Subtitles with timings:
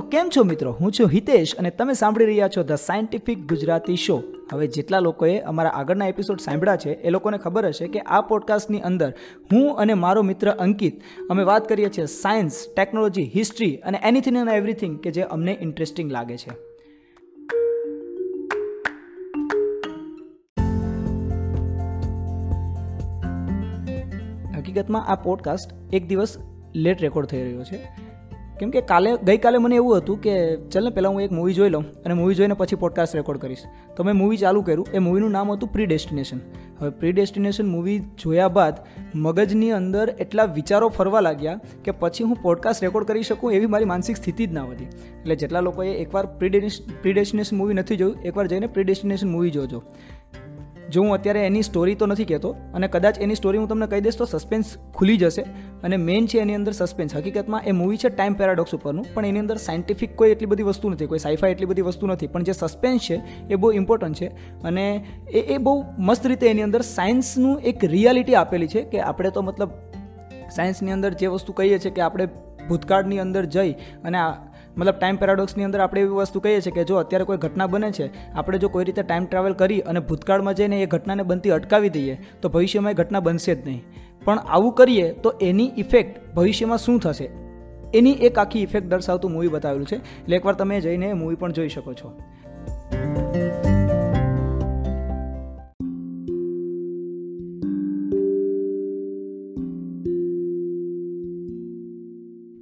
[0.00, 0.70] તો કેમ છો મિત્રો?
[0.72, 4.22] હું છું હિતેશ અને તમે સાંભળી રહ્યા છો ધ સાયન્ટિફિક ગુજરાતી શો
[4.52, 8.80] હવે જેટલા લોકોએ અમારા આગળના એપિસોડ સાંભળ્યા છે, એ લોકોને ખબર હશે કે આ પોડકાસ્ટની
[8.80, 9.10] અંદર
[9.52, 11.00] હું અને મારો મિત્ર અંકિત,
[11.30, 16.12] અમે વાત કરીએ છીએ સાયન્સ ટેકનોલોજી હિસ્ટ્રી અને એનીથિંગ એન્ડ એવરીથિંગ કે જે અમને ઇન્ટરેસ્ટિંગ
[16.12, 16.50] લાગે છે.
[24.58, 26.38] હકીકતમાં આ પોડકાસ્ટ એક દિવસ
[26.74, 28.09] લેટ રેકોર્ડ થઈ રહ્યો છે.
[28.60, 31.68] કેમ કે કાલે ગઈકાલે મને એવું હતું કે ચાલ ને પહેલાં હું એક મૂવી જોઈ
[31.68, 33.58] લઉં અને મૂવી જોઈને પછી પોડકાસ્ટ રેકોર્ડ કરીશ.
[33.96, 34.86] તો મેં મૂવી ચાલુ કર્યું.
[34.94, 36.36] એ મૂવીનું નામ હતું પ્રી ડેસ્ટિનેશન
[36.78, 38.74] હવે પ્રી ડેસ્ટિનેશન મૂવી જોયા બાદ
[39.14, 43.84] મગજની અંદર એટલા વિચારો ફરવા લાગ્યા કે પછી હું પોડકાસ્ટ રેકોર્ડ કરી શકું એવી મારી
[43.84, 46.50] માનસિક સ્થિતિ જ ના હતી એટલે જેટલા લોકોએ એકવાર પ્રી
[47.02, 49.82] પ્રી ડેસ્ટિનેશન મૂવી નથી જોયું, એકવાર જઈને પ્રી ડેસ્ટિનેશન મૂવી જોજો.
[50.94, 54.02] જો હું અત્યારે એની સ્ટોરી તો નથી કહેતો અને કદાચ એની સ્ટોરી હું તમને કહી
[54.06, 55.44] દઈશ તો સસ્પેન્સ ખુલી જશે
[55.84, 59.44] અને મેઇન છે એની અંદર સસ્પેન્સ હકીકતમાં એ મૂવી છે ટાઈમ પેરાડોક્સ ઉપરનું, પણ એની
[59.44, 62.54] અંદર સાયન્ટિફિક કોઈ એટલી બધી વસ્તુ નથી, કોઈ સાઈફાઈ એટલી બધી વસ્તુ નથી, પણ જે
[62.54, 64.28] સસ્પેન્સ છે એ બહુ ઇમ્પોર્ટન્ટ છે
[64.64, 64.86] અને
[65.30, 69.42] એ એ બહુ મસ્ત રીતે એની અંદર સાયન્સનું એક રિયાલિટી આપેલી છે કે આપણે તો
[69.42, 69.70] મતલબ
[70.50, 72.26] સાયન્સની અંદર જે વસ્તુ કહીએ છીએ કે આપણે
[72.68, 73.72] ભૂતકાળની અંદર જઈ
[74.04, 74.18] અને
[74.76, 77.90] મતલબ ટાઈમ પેરાડોક્સની અંદર આપણે એવી વસ્તુ કહીએ છીએ કે જો અત્યારે કોઈ ઘટના બને
[77.92, 81.88] છે, આપણે જો કોઈ રીતે ટાઈમ ટ્રાવેલ કરી અને ભૂતકાળમાં જઈને એ ઘટનાને બનતી અટકાવી
[81.88, 83.82] દઈએ, તો ભવિષ્યમાં એ ઘટના બનશે જ નહીં.
[84.24, 87.30] પણ આવું કરીએ તો એની ઇફેક્ટ ભવિષ્યમાં શું થશે?
[87.94, 89.96] એની એક આખી ઇફેક્ટ દર્શાવતું મૂવી બતાવેલું છે.
[89.96, 92.12] એટલે એકવાર તમે જઈને એ મૂવી પણ જોઈ શકો છો.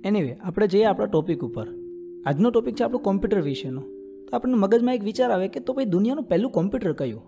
[0.04, 1.87] એનીવે આપણે જઈએ આપણા ટોપિક ઉપર.
[2.28, 3.80] આજનો ટોપિક છે આપણો કોમ્પ્યુટર વિશેનો.
[4.28, 7.22] તો આપણને મગજમાં એક વિચાર આવે કે તો ભાઈ દુનિયાનું પહેલું કોમ્પ્યુટર કયું?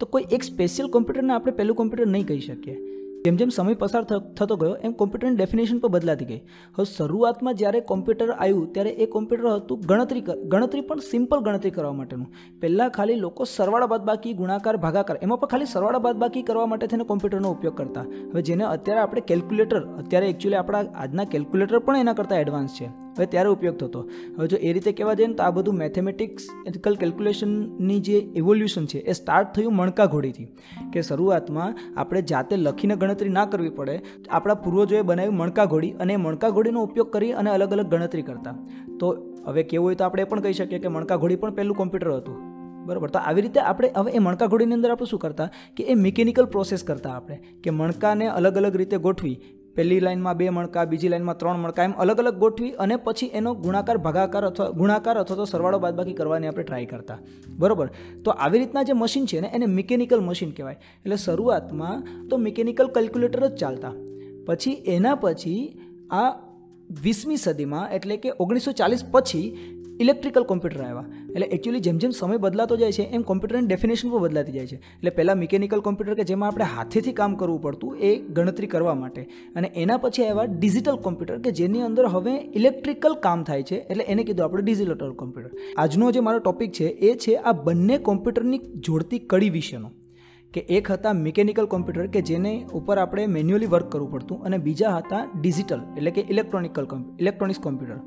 [0.00, 2.76] તો કોઈ એક સ્પેશિયલ કોમ્પ્યુટરને આપણે પહેલું કોમ્પ્યુટર નહીં કહી શકીએ.
[3.24, 4.02] જેમ જેમ સમય પસાર
[4.36, 6.36] થતો ગયો, એમ કોમ્પ્યુટરની ડેફિનેશન પણ બદલાતી ગઈ.
[6.74, 11.92] હવે શરૂઆતમાં જ્યારે કોમ્પ્યુટર આવ્યું, ત્યારે એ કોમ્પ્યુટર હતું ગણતરી ગણતરી પણ સિમ્પલ ગણતરી કરવા
[11.92, 12.28] માટેનું.
[12.60, 17.04] પહેલાં ખાલી લોકો સરવાળા બાદબાકી ગુણાકાર, ભાગાકાર, એમાં પણ ખાલી સરવાળા બાદબાકી કરવા માટે થઈને
[17.04, 18.00] કોમ્પ્યુટરનો ઉપયોગ કરતા.
[18.00, 23.05] હવે જેને અત્યારે આપણે કેલ્ક્યુલેટર અત્યારે એકચ્યુઅલી આપણા આજના કેલ્ક્યુલેટર પણ એના કરતાં એડવાન્સ છે.
[23.16, 24.10] હવે ત્યારે ઉપયોગ થતો.
[24.38, 28.86] હવે જો એ રીતે કહેવા જઈએ ને તો આ બધું મેથેમેટિક્સ એથિકલ કેલ્ક્યુલેશનની જે ઇવોલ્યુશન
[28.86, 30.44] છે, એ સ્ટાર્ટ થયું મણકા ઘોડીથી.
[30.92, 34.00] કે શરૂઆતમાં આપણે જાતે લખીને ગણતરી ના કરવી પડે,
[34.30, 38.54] આપણા પૂર્વજોએ બનાવ્યું મણકા ઘોડી અને મણકા ઘોડીનો ઉપયોગ કરી અને અલગ અલગ ગણતરી કરતા.
[39.00, 41.76] તો હવે કેવું હોય તો આપણે એ પણ કહી શકીએ કે મણકા ઘોડી પણ પહેલું
[41.76, 42.56] કોમ્પ્યુટર હતું.
[42.86, 43.10] બરાબર?
[43.10, 45.48] તો આવી રીતે આપણે હવે એ મણકા ઘોડીની અંદર આપણે શું કરતા?
[45.76, 47.40] કે એ મિકેનિકલ પ્રોસેસ કરતા આપણે.
[47.62, 49.40] કે મણકાને અલગ અલગ રીતે ગોઠવી
[49.76, 53.54] પહેલી લાઇનમાં બે મણકા, બીજી લાઇનમાં ત્રણ મણકા, એમ અલગ અલગ ગોઠવી અને પછી એનો
[53.54, 57.18] ગુણાકાર, ભાગાકાર અથવા ગુણાકાર અથવા તો સરવાળો બાદબાકી કરવાની આપણે ટ્રાય કરતા.
[57.58, 57.90] બરાબર?
[58.24, 60.76] તો આવી રીતના જે મશીન છે ને, એને મિકેનિકલ મશીન કહેવાય.
[61.04, 63.92] એટલે શરૂઆતમાં તો મિકેનિકલ કેલ્ક્યુલેટર જ ચાલતા.
[64.46, 66.30] પછી એના પછી આ
[67.02, 69.56] વીસમી સદીમાં, એટલે કે ઓગણીસો ચાલીસ પછી
[70.00, 71.04] ઇલેક્ટ્રિકલ કોમ્પ્યુટર આવ્યા.
[71.30, 74.76] એટલે એકચ્યુઅલી જેમ જેમ સમય બદલાતો જાય છે, એમ કોમ્પ્યુટરની ડેફિનેશન પણ બદલાતી જાય છે.
[74.76, 79.22] એટલે પહેલાં મિકેનિકલ કોમ્પ્યુટર કે જેમાં આપણે હાથેથી કામ કરવું પડતું, એ ગણતરી કરવા માટે.
[79.56, 83.74] અને એના પછી આવ્યા ડિજિટલ કોમ્પ્યુટર કે જેની અંદર હવે ઇલેક્ટ્રિકલ કામ થાય છે.
[83.74, 87.98] એટલે એને કીધું આપણે ડિજિટલ કોમ્પ્યુટર આજનો જે મારો ટોપિક છે, એ છે આ બંને
[87.98, 89.90] કોમ્પ્યુટરની જોડતી કડી વિશેનો.
[90.54, 94.96] કે એક હતા મિકેનિકલ કોમ્પ્યુટર કે જેને ઉપર આપણે મેન્યુઅલી વર્ક કરવું પડતું અને બીજા
[94.96, 96.86] હતા ડિજિટલ, એટલે કે ઇલેક્ટ્રોનિકલ
[97.20, 97.98] ઇલેક્ટ્રોનિક્સ કોમ્પ્યુટર.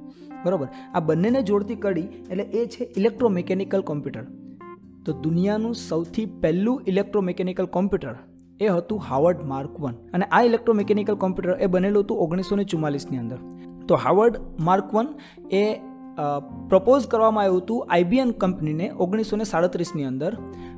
[0.45, 0.67] બરાબર?
[0.95, 4.25] આ બંનેને જોડતી કડી એટલે એ છે ઇલેક્ટ્રોમિકેનિકલ કોમ્પ્યુટર.
[5.05, 8.15] તો દુનિયાનું સૌથી પહેલું ઇલેક્ટ્રોમિકેનિકલ કોમ્પ્યુટર
[8.59, 9.93] એ હતું હાવર્ડ માર્ક વન.
[10.13, 13.37] અને આ ઇલેક્ટ્રોમિકેનિકલ કોમ્પ્યુટર એ બનેલું હતું ઓગણીસો ને ચુમ્માલીસની અંદર.
[13.87, 15.07] તો હાવર્ડ માર્ક વન
[15.51, 15.63] એ
[16.69, 20.33] પ્રપોઝ કરવામાં આવ્યું હતું આઈબીએન કંપનીને ઓગણીસો ને સાડત્રીસની અંદર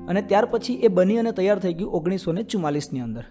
[0.07, 3.23] અને ત્યાર પછી એ બની અને તૈયાર થઈ ગયું ઓગણીસો ને ચુમ્માલીસની અંદર.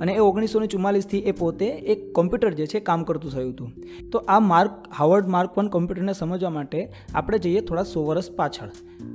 [0.00, 3.72] અને એ ઓગણીસો ને ચુમ્માલીસથી એ પોતે એક કોમ્પ્યુટર જે છે કામ કરતું થયું હતું.
[4.12, 8.68] તો આ માર્ક હાવર્ડ માર્ક વન કોમ્પ્યુટરને સમજવા માટે આપણે જઈએ થોડા સો વર્ષ પાછળ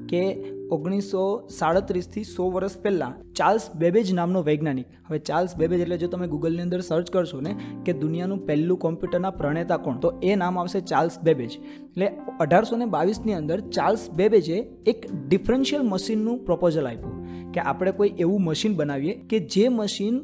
[0.09, 0.23] કે
[0.75, 4.88] ઓગણીસો સાડત્રીસથી સો વર્ષ પહેલાં ચાર્લ્સ બેબેજ નામનો વૈજ્ઞાનિક.
[5.07, 7.53] હવે ચાર્લ્સ બેબેજ એટલે જો તમે ગૂગલની અંદર સર્ચ કરશો ને,
[7.85, 11.58] કે દુનિયાનું પહેલું કોમ્પ્યુટરના પ્રણેતા કોણ, તો એ નામ આવશે ચાર્લ્સ બેબેજ.
[11.58, 12.08] એટલે
[12.40, 17.19] અઢારસો ને બાવીસની અંદર ચાર્લ્સ બેબેજે એક ડિફરન્શિયલ મશીનનું પ્રપોઝલ આપ્યું,
[17.52, 20.17] કે આપણે કોઈ એવું મશીન બનાવીએ કે જે મશીન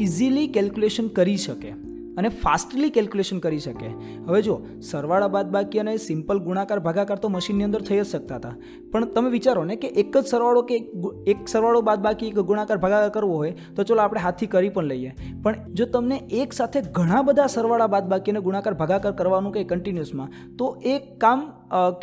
[0.00, 1.72] ઇઝીલી કેલ્ક્યુલેશન કરી શકે.
[2.18, 3.88] અને ફાસ્ટલી કેલ્ક્યુલેશન કરી શકે.
[4.28, 4.56] હવે જો
[4.90, 8.54] સરવાળા બાદ બાકી અને સિમ્પલ ગુણાકાર ભાગાકાર તો મશીનની અંદર થઈ જ શકતા હતા.
[8.92, 10.80] પણ તમે વિચારો ને કે એક જ સરવાળો કે
[11.34, 14.92] એક સરવાળો બાદ બાકી એક ગુણાકાર ભાગાકાર કરવો હોય, તો ચલો આપણે હાથથી કરી પણ
[14.92, 15.12] લઈએ.
[15.44, 19.66] પણ જો તમને એક સાથે ઘણા બધા સરવાળા બાદ બાકી અને ગુણાકાર ભાગાકાર કરવાનું કે
[19.72, 20.94] કન્ટિન્યુઅસમાં તો એ
[21.26, 21.44] કામ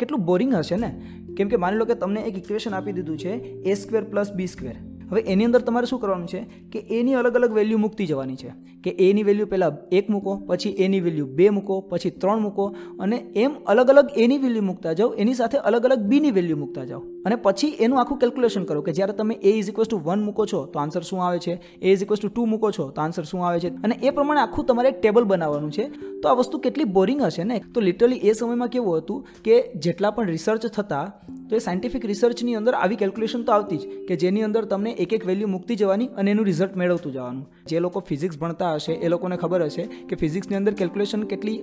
[0.00, 0.92] કેટલું બોરિંગ હશે ને?
[1.38, 3.32] કેમ કે માની લો કે તમને એક ઇક્વેશન આપી દીધું છે
[3.70, 4.76] A square plus B square
[5.10, 6.40] હવે એની અંદર તમારે શું કરવાનું છે
[6.72, 8.50] કે એની અલગ અલગ વેલ્યુ મૂકતી જવાની છે.
[8.84, 13.16] કે એની વેલ્યુ પહેલાં એક મૂકો, પછી એની વેલ્યુ બે મૂકો, પછી ત્રણ મૂકો અને
[13.16, 17.00] એમ અલગ અલગ એની વેલ્યુ મૂકતા જાઓ, એની સાથે અલગ અલગ બીની વેલ્યુ મૂકતા જાઓ.
[17.00, 20.46] અને પછી એનું આખું કેલ્ક્યુલેશન કરો કે જ્યારે તમે A is equals to one મૂકો
[20.46, 21.60] છો, તો આન્સર શું આવે છે?
[21.82, 23.68] A is equals to two મૂકો છો, તો આન્સર શું આવે છે?
[23.68, 25.88] અને એ પ્રમાણે આખું તમારે એક ટેબલ બનાવવાનું છે.
[26.22, 27.62] તો આ વસ્તુ કેટલી બોરિંગ હશે ને?
[27.74, 31.12] તો લિટરલી એ સમયમાં કેવું હતું કે જેટલા પણ રિસર્ચ થતા,
[31.50, 35.12] તો એ સાયન્ટિફિક રિસર્ચની અંદર આવી કેલ્ક્યુલેશન તો આવતી જ કે જેની અંદર તમને એક
[35.12, 37.48] એક વેલ્યુ મૂકતી જવાની અને એનું રિઝલ્ટ મેળવતું જવાનું.
[37.70, 41.58] જે લોકો ફિઝિક્સ ભણતા હશે, એ લોકોને ખબર હશે કે ફિઝિક્સની અંદર કેલ્ક્યુલેશન કેટલી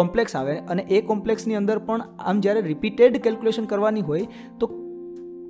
[0.00, 4.72] કોમ્પ્લેક્સ આવે અને એ કોમ્પ્લેક્સની અંદર પણ આમ જ્યારે રિપીટેડ કેલ્ક્યુલેશન કરવાની હોય, તો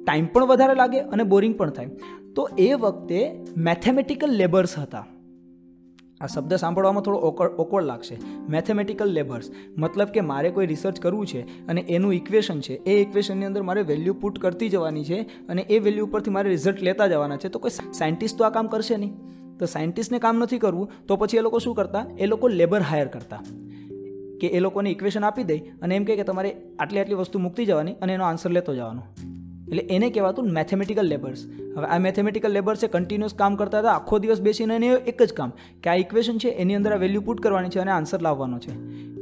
[0.02, 2.18] ટાઈમ પણ વધારે લાગે અને બોરિંગ પણ થાય.
[2.36, 3.18] તો એ વખતે
[3.68, 5.06] મેથેમેટિકલ લેબર્સ હતા.
[6.20, 8.16] આ શબ્દ સાંભળવામાં થોડો ઓકળ ઓકવર્ડ લાગશે.
[8.54, 9.46] મેથેમેટિકલ લેબર્સ
[9.82, 11.40] મતલબ કે મારે કોઈ રિસર્ચ કરવું છે
[11.70, 15.18] અને એનું ઇક્વેશન છે, એ ઇક્વેશનની અંદર મારે વેલ્યુ પુટ કરતી જવાની છે
[15.52, 18.68] અને એ વેલ્યુ ઉપરથી મારે રિઝલ્ટ લેતા જવાના છે, તો કોઈ સાયન્ટિસ્ટ તો આ કામ
[18.74, 19.14] કરશે નહીં.
[19.60, 22.06] તો સાયન્ટિસ્ટને કામ નથી કરવું, તો પછી એ લોકો શું કરતા?
[22.18, 23.42] એ લોકો લેબર હાયર કરતા.
[24.40, 27.66] કે એ લોકોને ઇક્વેશન આપી દે અને એમ કહે કે તમારે આટલી આટલી વસ્તુ મૂકતી
[27.66, 29.02] જવાની અને એનો આન્સર લેતો જવાનો.
[29.68, 31.46] એટલે એને કહેવાતું મેથેમેટિકલ લેબર્સ
[31.76, 35.52] હવે આ મેથેમેટિકલ લેબર્સે કન્ટિન્યુઅસ કામ કરતા હતા, આખો દિવસ બેસીને એને એક જ કામ.
[35.82, 38.72] કે આ ઇક્વેશન છે, એની અંદર આ વેલ્યુ પુટ કરવાની છે અને આન્સર લાવવાનો છે.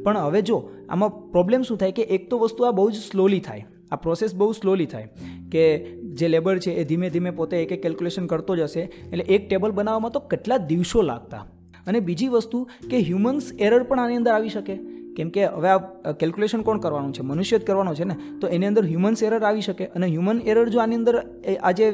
[0.02, 3.40] પણ હવે જો, આમાં પ્રોબ્લેમ શું થાય કે એક તો વસ્તુ આ બહુ જ સ્લોલી
[3.40, 3.66] થાય.
[3.92, 5.08] આ પ્રોસેસ બહુ સ્લોલી થાય.
[5.52, 5.78] કે
[6.18, 9.70] જે લેબર છે એ ધીમે ધીમે પોતે એક એક કેલ્ક્યુલેશન કરતો જશે એટલે એક ટેબલ
[9.70, 11.42] બનાવવામાં તો કેટલા દિવસો લાગતા?
[11.86, 14.76] અને બીજી વસ્તુ કે હ્યુમન્સ એરર પણ આની અંદર આવી શકે.
[15.16, 17.22] કેમ કે હવે આ કેલ્ક્યુલેશન કોણ કરવાનું છે?
[17.22, 18.16] મનુષ્ય જ કરવાનો છે ને?
[18.40, 19.84] તો એની અંદર હ્યુમન્સ એરર આવી શકે.
[19.86, 21.16] અને હ્યુમન એરર જો આની અંદર
[21.62, 21.88] આ જે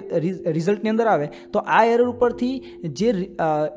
[0.48, 2.54] રિઝલ્ટની અંદર આવે, તો આ એરર ઉપરથી
[2.92, 3.08] જે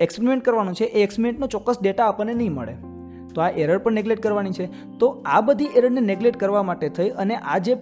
[0.01, 2.75] એક્સપેરિમેન્ટ કરવાનું છે, એ એક્સપેરિમેન્ટનો ચોક્કસ ડેટા આપણને નહીં મળે.
[3.35, 4.67] તો આ એરર પણ નેગ્લેક્ટ કરવાની છે.
[4.99, 7.75] તો આ બધી એરરને નેગ્લેક્ટ કરવા માટે થઈ અને આ જે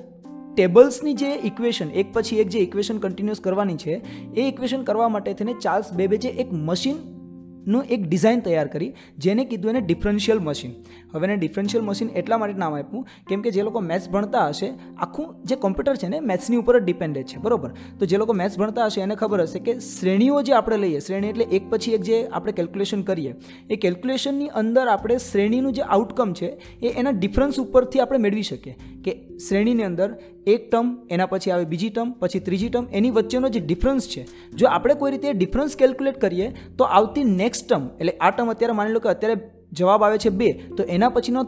[0.56, 4.02] ટેબલ્સની જે ઇક્વેશન, એક પછી એક જે ઇક્વેશન કન્ટિન્યુઅસ કરવાની છે,
[4.36, 9.69] એ ઇક્વેશન કરવા માટે થઈને ચાર્લ્સ બેબેજે એક મશીનનું એક ડિઝાઇન તૈયાર કરી જેને કીધું
[9.69, 10.72] એને ડિફરન્શિયલ મશીન.
[11.15, 14.69] હવે એને ડિફરન્શિયલ મશીન એટલા માટે નામ આપ્યું, કેમ કે જે લોકો મેથ્સ ભણતા હશે,
[14.97, 17.71] આખું જે કોમ્પ્યુટર છે ને મેથ્સની ઉપર જ ડિપેન્ડેડ છે, બરાબર?
[18.00, 21.33] તો જે લોકો મેથ્સ ભણતા હશે, એને ખબર હશે કે શ્રેણીઓ જે આપણે લઈએ, શ્રેણી
[21.35, 23.35] એટલે એક પછી એક જે આપણે કેલ્ક્યુલેશન કરીએ,
[23.69, 26.51] એ કેલ્ક્યુલેશનની અંદર આપણે શ્રેણીનું જે આઉટકમ છે,
[26.81, 28.75] એ એના ડિફરન્સ ઉપરથી આપણે મેળવી શકીએ,
[29.06, 29.17] કે
[29.47, 30.09] શ્રેણીની અંદર
[30.53, 34.23] એક ટર્મ એના પછી આવે બીજી ટર્મ પછી ત્રીજી ટર્મ એની વચ્ચેનો જે ડિફરન્સ છે.
[34.56, 36.47] જો આપણે કોઈ રીતે ડિફરન્સ કેલ્ક્યુલેટ કરીએ,
[36.77, 39.38] તો આવતી નેક્સ્ટ ટર્મ એટલે આ ટર્મ અત્યારે માની લો કે અત્યારે
[39.75, 41.45] જવાબ આવે છે બે, તો એના પછીનો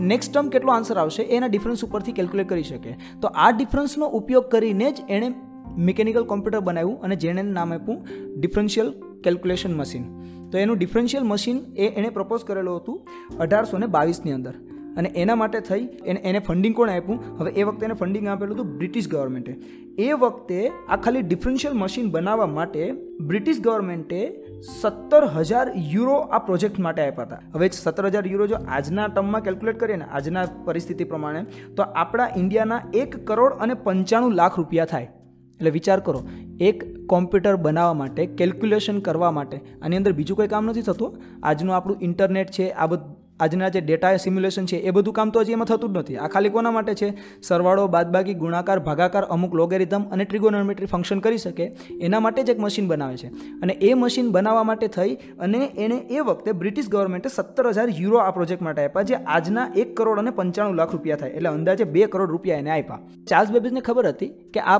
[0.00, 2.94] નેક્સ્ટ ટર્મ કેટલો આન્સર આવશે એના ડિફરન્સ ઉપરથી કેલ્ક્યુલેટ કરી શકે.
[3.22, 5.34] તો આ ડિફરન્સનો ઉપયોગ કરીને જ એણે
[5.78, 8.06] મિકેનિકલ કોમ્પ્યુટર બનાવ્યું અને જેણે નામ આપ્યું
[8.40, 8.90] ડિફરન્શિયલ
[9.24, 10.04] કેલ્ક્યુલેશન મશીન
[10.50, 13.06] તો એનું ડિફરન્શિયલ મશીન એ એણે પ્રપોઝ કરેલું હતું
[13.40, 14.54] અઢારસો ને બાવીસની અંદર.
[14.96, 17.38] અને એના માટે થઈ એને એને ફંડિંગ કોણે આપ્યું?
[17.38, 19.56] હવે એ વખતે એને ફંડિંગ આપેલું હતું બ્રિટિશ ગવર્મેન્ટે
[19.98, 20.12] એ.
[20.12, 24.20] વખતે આ ખાલી ડિફરન્શિયલ મશીન બનાવવા માટે બ્રિટિશ ગવર્મેન્ટે
[24.62, 27.38] સત્તર હજાર યુરો આ પ્રોજેક્ટ માટે આપ્યા હતા.
[27.54, 31.42] હવે સત્તર હજાર યુરો જો આજના ટર્મમાં કેલ્ક્યુલેટ કરીએ ને, આજના પરિસ્થિતિ પ્રમાણે,
[31.76, 35.08] તો આપણા ઇન્ડિયાના એક કરોડ અને પંચાણું લાખ રૂપિયા થાય.
[35.54, 36.28] એટલે વિચાર કરો,
[36.60, 41.22] એક કોમ્પ્યુટર બનાવવા માટે, કેલ્ક્યુલેશન કરવા માટે, આની અંદર બીજું કોઈ કામ નથી થતું?
[41.42, 45.40] આજનું આપણું ઇન્ટરનેટ છે, આ બધું આજના જે ડેટા સિમ્યુલેશન છે, એ બધું કામ તો
[45.40, 46.16] હજી એમાં થતું જ નથી.
[46.16, 47.08] આ ખાલી કોના માટે છે?
[47.42, 51.66] સરવાળો, બાદબાકી, ગુણાકાર, ભાગાકાર, અમુક લોગેરિધમ અને ટ્રિગોનોમેટ્રી ફંક્શન કરી શકે.
[52.00, 53.28] એના માટે જ એક મશીન બનાવે છે.
[53.62, 58.18] અને એ મશીન બનાવવા માટે થઈ અને એને એ વખતે બ્રિટિશ ગવર્મેન્ટે સત્તર હજાર યુરો
[58.18, 61.30] આ પ્રોજેક્ટ માટે આપ્યા, જે આજના એક કરોડ અને પંચાણું લાખ રૂપિયા થાય.
[61.30, 63.00] એટલે અંદાજે બે કરોડ રૂપિયા એને આપ્યા.
[63.30, 64.78] ચાર્લ્સ બેબીઝને ખબર હતી કે આ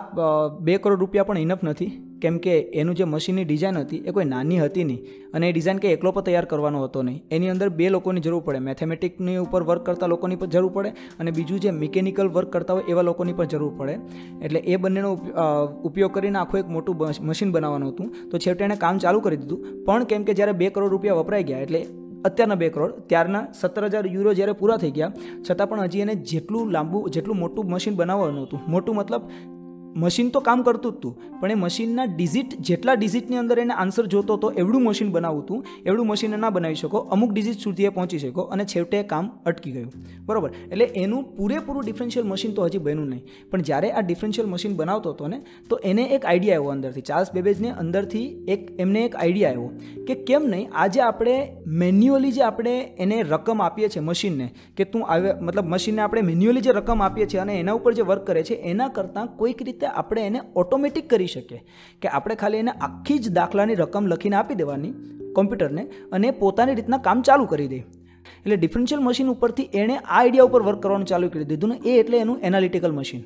[0.60, 1.90] બે કરોડ રૂપિયા પણ ઇનફ નથી?
[2.22, 5.00] કેમ કે એનું જે મશીનની ડિઝાઇન હતી એ કોઈ નાની હતી નહીં.
[5.34, 7.18] અને એ ડિઝાઇન કે એકલો પણ તૈયાર કરવાનો હતો નહીં.
[7.34, 8.60] એની અંદર બે લોકોની જરૂર પડે.
[8.68, 12.88] મેથેમેટિકની ઉપર વર્ક કરતા લોકોની પણ જરૂર પડે અને બીજું જે મિકેનિકલ વર્ક કરતા હોય
[12.94, 13.94] એવા લોકોની પણ જરૂર પડે.
[14.44, 15.12] એટલે એ બંનેનો
[15.90, 18.10] ઉપયોગ કરીને આખું એક મોટું મશીન બનાવવાનું હતું.
[18.30, 19.60] તો છેવટે એણે કામ ચાલુ કરી દીધું.
[19.86, 21.80] પણ કેમ કે જ્યારે બે કરોડ રૂપિયા વપરાઈ ગયા, એટલે
[22.28, 25.12] અત્યારના બે કરોડ, ત્યારના સત્તર હજાર યુરો જ્યારે પૂરા થઈ ગયા,
[25.46, 29.22] છતાં પણ હજી એને જેટલું લાંબુ, જેટલું મોટું મશીન બનાવવાનું હતું, મોટું મતલબ
[29.94, 34.06] મશીન તો કામ કરતું જ હતું પણ એ મશીનના ડિઝિટ જેટલા ડિઝિટની અંદર એને આન્સર
[34.06, 37.88] જોતો હતો એવડું મશીન બનાવવું હતું એવડું મશીન ના બનાવી શકો, અમુક ડિઝિટ સુધી એ
[37.88, 39.92] પહોંચી શકો અને છેવટે કામ અટકી ગયું.
[40.26, 40.50] બરાબર?
[40.72, 43.22] એટલે એનું પૂરેપૂરું ડિફરન્શિયલ મશીન તો હજી બન્યું નહીં.
[43.50, 47.00] પણ જ્યારે આ ડિફરન્શિયલ મશીન બનાવતો હતો ને, તો એને એક આઈડિયા આવ્યો અંદરથી.
[47.00, 49.70] ચાર્લ્સ બેબેજને અંદરથી એક, એમને એક આઈડિયા આવ્યો
[50.06, 55.06] કે કેમ નહીં, આજે આપણે મેન્યુઅલી જે આપણે એને રકમ આપીએ છીએ મશીનને, કે તું
[55.06, 58.42] આવે, મતલબ મશીનને આપણે મેન્યુઅલી જે રકમ આપીએ છીએ અને એના ઉપર જે વર્ક કરે
[58.42, 61.60] છે, એના કરતાં કોઈક રીતે આપણે એને ઓટોમેટિક કરી શકીએ.
[62.02, 64.92] કે આપણે ખાલી એને આખી જ દાખલાની રકમ લખીને આપી દેવાની
[65.34, 65.82] કોમ્પ્યુટરને
[66.12, 67.76] અને પોતાની રીતના કામ ચાલુ કરી દે.
[68.28, 72.00] એટલે ડિફરન્શિયલ મશીન ઉપરથી એણે આ આઈડિયા ઉપર વર્ક કરવાનું ચાલુ કરી દીધું ને એ
[72.00, 73.22] એટલે એનું એનાલિટિકલ મશીન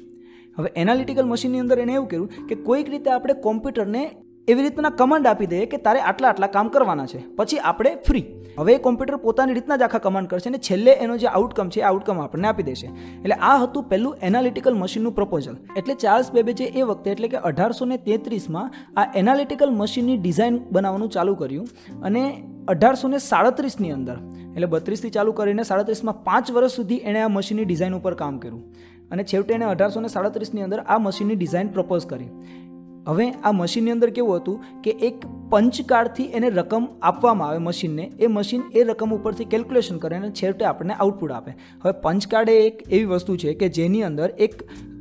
[0.58, 4.10] હવે એનાલિટિકલ મશીનની અંદર એણે એવું કર્યું કે કોઈક રીતે આપણે કોમ્પ્યુટરને
[4.48, 7.20] એવી રીતના કમાન્ડ આપી દે કે તારે આટલા આટલા કામ કરવાના છે.
[7.36, 8.24] પછી આપણે ફ્રી
[8.58, 12.22] હવે કોમ્પ્યુટર પોતાની રીતના જ આખા કમાન્ડ કરશે અને છેલ્લે એનો જે આઉટકમ છે આઉટકમ
[12.22, 12.88] આપણને આપી દેશે.
[13.24, 17.90] એટલે આ હતું પહેલું એનાલિટિકલ મશીનનું પ્રપોઝલ એટલે ચાર્લ્સ બેબેજે એ વખતે એટલે કે અઢારસો
[17.92, 21.68] ને તેત્રીસમાં આ એનાલિટિકલ મશીનની ડિઝાઇન બનાવવાનું ચાલુ કર્યું
[22.02, 22.22] અને
[22.68, 24.16] અઢારસો ને સાડત્રીસની અંદર,
[24.54, 28.62] એટલે બત્રીસથી ચાલુ કરીને સાડત્રીસમાં પાંચ વર્ષ સુધી એણે આ મશીનની ડિઝાઇન ઉપર કામ કર્યું.
[29.10, 32.30] અને છેવટે એણે અઢારસો ને સાડત્રીસની અંદર આ મશીનની ડિઝાઇન પ્રપોઝ કરી.
[33.06, 38.26] હવે આ મશીનની અંદર કેવું હતું કે એક પંચકાળથી એને રકમ આપવામાં આવે મશીનને, એ
[38.26, 41.50] મશીન એ રકમ ઉપરથી કેલ્ક્યુલેશન કરે અને છેવટે આપણને આઉટપુટ આપે.
[41.84, 44.56] હવે પંચકાર્ડ એ એક એવી વસ્તુ છે કે જેની અંદર એક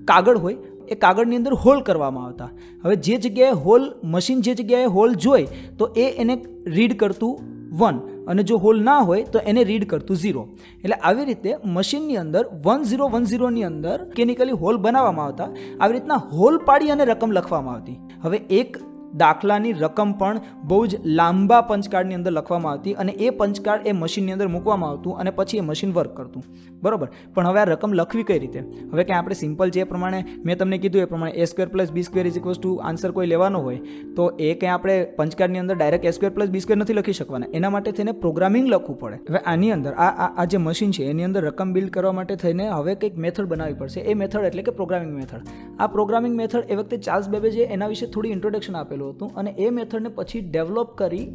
[0.05, 0.57] કાગળ હોય,
[0.89, 2.49] એ કાગળની અંદર હોલ કરવામાં આવતા.
[2.83, 5.45] હવે જે જગ્યાએ હોલ મશીન જે જગ્યાએ હોલ જોઈ,
[5.77, 10.21] તો એ એને રીડ કરતું વન અને જો હોલ ના હોય તો એને રીડ કરતું
[10.23, 10.43] ઝીરો
[10.83, 15.49] એટલે આવી રીતે મશીનની અંદર વન ઝીરો વન ઝીરોની અંદર કેમિકલી હોલ બનાવવામાં આવતા,
[15.81, 17.97] આવી રીતના હોલ પાડી અને રકમ લખવામાં આવતી.
[18.23, 18.79] હવે એક
[19.21, 20.37] દાખલાની રકમ પણ
[20.69, 25.19] બહુ જ લાંબા પંચકાર્ડની અંદર લખવામાં આવતી અને એ પંચકાર્ડ એ મશીનની અંદર મૂકવામાં આવતું
[25.23, 26.43] અને પછી એ મશીન વર્ક કરતું.
[26.81, 27.09] બરોબર.
[27.35, 28.59] પણ હવે આ રકમ લખવી કઈ રીતે?
[28.93, 32.05] હવે કે આપણે સિમ્પલ જે પ્રમાણે મેં તમને કીધું એ પ્રમાણે A square plus B
[32.09, 33.81] square is equals to answer કોઈ લેવાનો હોય,
[34.15, 37.51] તો એ કંઈ આપણે પંચકારની અંદર direct A square plus B square નથી લખી શકવાના.
[37.53, 39.21] એના માટે થઈને પ્રોગ્રામિંગ લખવું પડે.
[39.29, 42.65] હવે આની અંદર આ આ જે મશીન છે, એની અંદર રકમ બિલ્ડ કરવા માટે થઈને
[42.69, 44.01] હવે કંઈક મેથડ બનાવવી પડશે.
[44.01, 45.41] એ મેથડ એટલે કે પ્રોગ્રામિંગ મેથડ
[45.79, 49.69] આ પ્રોગ્રામિંગ મેથડ એ વખતે ચાર્લ્સ બેબેજે એના વિશે થોડી ઇન્ટ્રોડક્શન આપેલું હતું અને એ
[49.77, 51.25] મેથડને પછી ડેવલપ કરી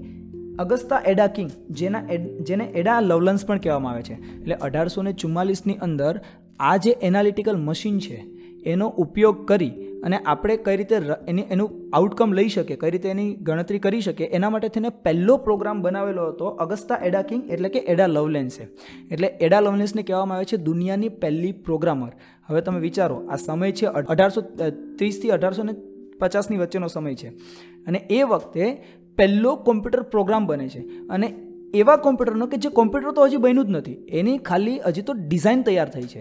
[0.58, 2.02] અગસ્તા એડા કિંગ, જેના
[2.48, 4.16] જેને એડા લવલન્સ પણ કહેવામાં આવે છે.
[4.34, 6.14] એટલે અઢારસો ને ચુમ્માલીસની અંદર
[6.60, 8.18] આ જે એનાલિટિકલ મશીન છે,
[8.72, 9.75] એનો ઉપયોગ કરી
[10.06, 10.96] અને આપણે કઈ રીતે
[11.30, 15.36] એની, એનું આઉટકમ લઈ શકીએ, કઈ રીતે એની ગણતરી કરી શકીએ, એના માટે થઈને પહેલો
[15.46, 18.62] પ્રોગ્રામ બનાવેલો હતો અગસ્તા એડા કિંગ, એટલે કે એડા લવલેન્સે
[19.12, 22.12] એટલે એડા લવલેન્સને કહેવામાં આવે છે દુનિયાની પહેલી પ્રોગ્રામર
[22.48, 24.40] હવે તમે વિચારો, આ સમય છે અઢારસો
[24.98, 25.75] ત્રીસથી અઢારસો ને
[26.20, 27.28] પચાસની વચ્ચેનો સમય છે.
[27.88, 28.64] અને એ વખતે
[29.16, 30.80] પહેલો કોમ્પ્યુટર પ્રોગ્રામ બને છે.
[31.08, 31.35] અને
[31.75, 33.92] એવા કોમ્પ્યુટરનો કે જે કોમ્પ્યુટર તો હજી બન્યું જ નથી.
[33.92, 36.20] એની ખાલી હજી તો ડિઝાઇન તૈયાર થઈ છે.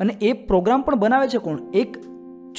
[0.00, 1.58] અને એ પ્રોગ્રામ પણ બનાવે છે કોણ?
[1.74, 1.96] એક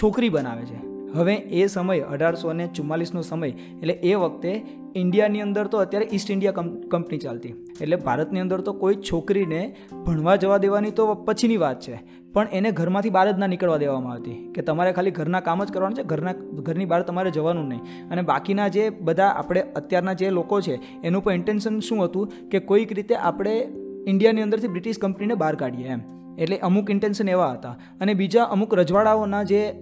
[0.03, 0.91] છોકરી બનાવે છે.
[1.13, 4.61] હવે એ સમય અઢારસો ને ચુમ્માલીસનો સમય, એટલે એ વખતે
[4.95, 6.51] ઇન્ડિયાની અંદર તો અત્યારે ઈસ્ટ ઇન્ડિયા
[6.91, 7.49] કંપની ચાલતી.
[7.81, 9.75] એટલે ભારતની અંદર તો કોઈ છોકરીને
[10.05, 11.99] ભણવા જવા દેવાની તો પછીની વાત છે.
[12.33, 15.71] પણ એને ઘરમાંથી બહાર જ ના નીકળવા દેવામાં આવતી કે તમારે ખાલી ઘરના કામ જ
[15.71, 17.79] કરવાનું છે, ઘરના, ઘરની બહાર તમારે જવાનું નહીં.
[18.11, 22.59] અને બાકીના જે બધા આપણે અત્યારના જે લોકો છે, એનું પણ ઇન્ટેન્શન શું હતું કે
[22.59, 23.67] કોઈક રીતે આપણે
[24.07, 26.01] ઇન્ડિયાની અંદરથી બ્રિટિશ કંપનીને બહાર કાઢીએ એમ.
[26.37, 27.75] એટલે અમુક ઇન્ટેન્શન એવા હતા.
[28.01, 29.73] અને બીજા અમુક રજવાડાઓના જે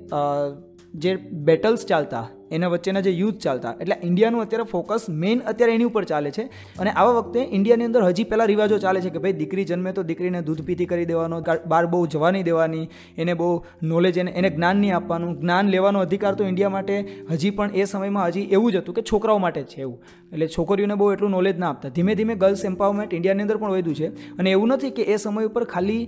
[0.93, 1.11] જે
[1.47, 6.03] બેટલ્સ ચાલતા, એના વચ્ચેના જે યુદ્ધ ચાલતા, એટલે ઇન્ડિયાનું અત્યારે ફોકસ મેઇન અત્યારે એની ઉપર
[6.11, 6.45] ચાલે છે.
[6.79, 10.03] અને આવા વખતે ઇન્ડિયાની અંદર હજી પહેલાં રિવાજો ચાલે છે કે ભાઈ દીકરી જન્મે તો
[10.09, 11.39] દીકરીને દૂધ પીતી કરી દેવાનો
[11.73, 13.49] બહાર બહુ જવા નહીં દેવાની, એને બહુ
[13.91, 16.95] નોલેજ એને એને જ્ઞાન નહીં આપવાનું, જ્ઞાન લેવાનો અધિકાર તો ઇન્ડિયા માટે
[17.31, 19.97] હજી પણ એ સમયમાં હજી એવું જ હતું કે છોકરાઓ માટે છે એવું.
[20.33, 21.95] એટલે છોકરીઓને બહુ એટલું નોલેજ ના આપતા.
[21.95, 24.07] ધીમે ધીમે ગર્લ્સ એમ્પાવરમેન્ટ ઇન્ડિયાની અંદર પણ વધ્યું છે.
[24.39, 26.03] અને એવું નથી કે એ સમય ઉપર ખાલી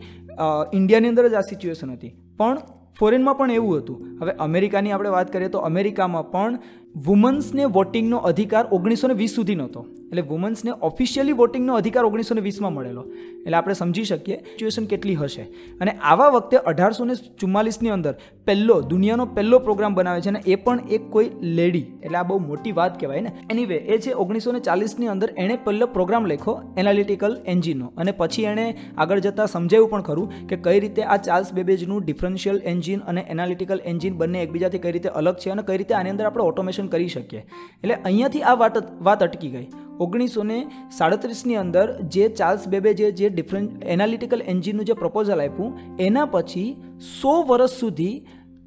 [0.79, 2.15] ઇન્ડિયાની અંદર જ આ સિચ્યુએશન હતી.
[2.39, 3.97] પણ ફોરેનમાં પણ એવું હતું.
[4.21, 6.59] હવે અમેરિકાની આપણે વાત કરીએ તો અમેરિકામાં પણ
[7.05, 9.85] વુમન્સને વોટિંગનો અધિકાર ઓગણીસો ને વીસ સુધી નહોતો.
[10.07, 13.05] એટલે વુમન્સને ઓફિશિયલી વોટિંગનો અધિકાર ઓગણીસો ને વીસમાં મળેલો.
[13.45, 15.41] એટલે આપણે સમજી શકીએ સિચ્યુએશન કેટલી હશે.
[15.81, 18.15] અને આવા વખતે અઢારસો ને ચુમ્માલીસની અંદર
[18.47, 21.83] પહેલો, દુનિયાનો પહેલો પ્રોગ્રામ બનાવે છે અને એ પણ એક કોઈ લેડી.
[22.03, 23.31] એટલે આ બહુ મોટી વાત કહેવાય ને.
[23.51, 28.43] એનીવે એ છે ઓગણીસો ને ચાલીસની અંદર એણે પહેલો પ્રોગ્રામ લખ્યો એનાલિટિકલ એન્જિનનો અને પછી
[28.43, 28.65] એણે
[28.97, 33.85] આગળ જતાં સમજાવ્યું પણ ખરું કે કઈ રીતે આ ચાર્લ્સ બેબેજનું ડિફરન્શિયલ એન્જિન અને એનાલિટિકલ
[33.85, 37.07] એન્જિન બંને એકબીજાથી કઈ રીતે અલગ છે અને કઈ રીતે આની અંદર આપણે ઓટોમેશન કરી
[37.07, 37.45] શકીએ.
[37.83, 39.67] એટલે અહીંયાથી આ વાત વાત અટકી ગઈ.
[39.99, 40.67] ઓગણીસો ને
[40.97, 46.75] સાડત્રીસની અંદર જે ચાર્લ્સ બેબે જે જે ડિફરન્ટ એનાલિટિકલ એન્જિનનું જે પ્રપોઝલ આપ્યું, એના પછી
[47.21, 48.25] સો વર્ષ સુધી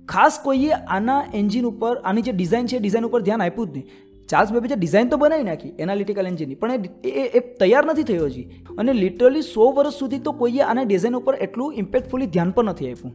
[0.09, 3.85] ખાસ કોઈએ આના એન્જિન ઉપર, આની જે ડિઝાઇન છે ડિઝાઇન ઉપર ધ્યાન આપ્યું જ નહીં.
[4.29, 6.71] ચાર્લ્સ બેબે જે ડિઝાઇન તો બનાવી નાખી એનાલિટિકલ એન્જિનની પણ
[7.05, 8.43] એ એ તૈયાર નથી થયો હજી.
[8.79, 12.93] અને લિટરલી સો વર્ષ સુધી તો કોઈએ આના ડિઝાઇન ઉપર એટલું ઇમ્પેક્ટફુલી ધ્યાન પણ નથી
[12.93, 13.15] આપ્યું.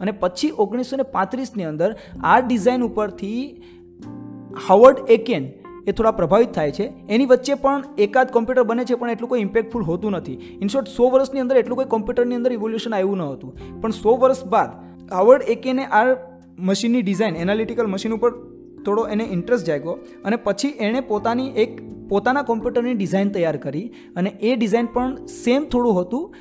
[0.00, 3.62] અને પછી ઓગણીસો ને પાંત્રીસની અંદર આ ડિઝાઇન ઉપરથી
[4.68, 5.52] હાવર્ડ એકેન
[5.86, 6.92] એ થોડા પ્રભાવિત થાય છે.
[7.08, 10.58] એની વચ્ચે પણ એકાદ કોમ્પ્યુટર બને છે, પણ એટલું કોઈ ઇમ્પેક્ટફુલ હોતું નથી.
[10.62, 13.80] ઇનશોર્ટ સો વર્ષની અંદર એટલું કોઈ કોમ્પ્યુટરની અંદર ઇવોલ્યુશન આવ્યું ન હતું.
[13.80, 14.70] પણ સો વર્ષ બાદ
[15.12, 16.16] હાવર્ડ એકેને આ
[16.58, 18.30] મશીનની ડિઝાઇન એનાલિટિકલ મશીન ઉપર
[18.84, 19.92] થોડો એને ઇન્ટરેસ્ટ જાગ્યો
[20.24, 25.64] અને પછી એણે પોતાની એક, પોતાના કોમ્પ્યુટરની ડિઝાઇન તૈયાર કરી અને એ ડિઝાઇન પણ સેમ
[25.64, 26.34] થોડું હતું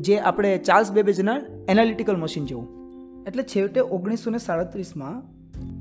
[0.00, 1.36] જે આપણે ચાર્લ્સ બેબેજના
[1.68, 2.68] એનાલિટિકલ મશીન જેવું.
[3.26, 5.22] એટલે છેવટે ઓગણીસો ને સાડત્રીસમાં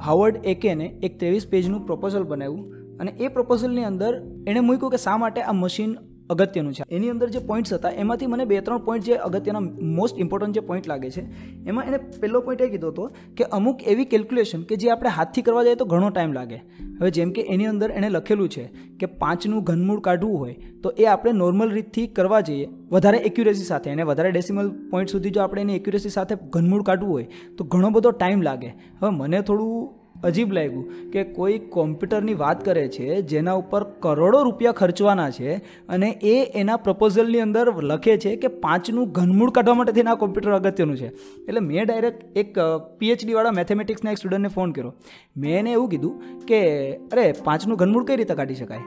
[0.06, 2.79] હાવર્ડ એકેને એક ત્રેવીસ પેજનું પ્રપોઝલ બનાવ્યું.
[3.00, 4.14] અને એ પ્રપોઝલની અંદર
[4.48, 5.98] એણે મૂક્યું કે શા માટે આ મશીન
[6.34, 6.84] અગત્યનું છે.
[6.96, 9.62] એની અંદર જે પોઈન્ટ્સ હતા, એમાંથી મને બે ત્રણ પોઈન્ટ જે અગત્યના
[10.00, 11.24] મોસ્ટ ઇમ્પોર્ટન્ટ જે પોઈન્ટ લાગે છે,
[11.68, 15.42] એમાં એને પહેલો પોઈન્ટ એ કીધો હતો કે અમુક એવી કેલ્ક્યુલેશન કે જે આપણે હાથથી
[15.42, 16.58] કરવા જઈએ તો ઘણો ટાઈમ લાગે.
[17.00, 18.66] હવે જેમ કે એની અંદર એણે લખેલું છે
[19.00, 22.68] કે પાંચનું ઘનમૂળ કાઢવું હોય તો એ આપણે નોર્મલ રીતથી કરવા જઈએ.
[22.92, 27.12] વધારે એક્યુરેસી સાથે એને વધારે ડેસિમલ પોઈન્ટ સુધી જો આપણે એની એક્યુરેસી સાથે ઘનમૂળ કાઢવું
[27.12, 28.70] હોય તો ઘણો બધો ટાઈમ લાગે.
[29.02, 29.90] હવે મને થોડું
[30.24, 35.56] અજીબ લાગ્યું કે કોઈ કોમ્પ્યુટરની વાત કરે છે, જેના ઉપર કરોડો રૂપિયા ખર્ચવાના છે
[35.90, 40.98] અને એ એના પ્રપોઝલની અંદર લખે છે કે પાંચનું ઘનમૂળ કાઢવા માટે તેના કોમ્પ્યુટર અગત્યનું
[40.98, 41.08] છે.
[41.48, 42.56] એટલે મેં ડાયરેક્ટ એક
[42.98, 44.94] પીએચડીવાળા મેથેમેટિક્સના એક સ્ટુડન્ટને ફોન કર્યો.
[45.38, 48.80] મેં એને એવું કીધું કે, અરે, પાંચનું ઘનમૂળ કઈ રીતે કાઢી શકાય?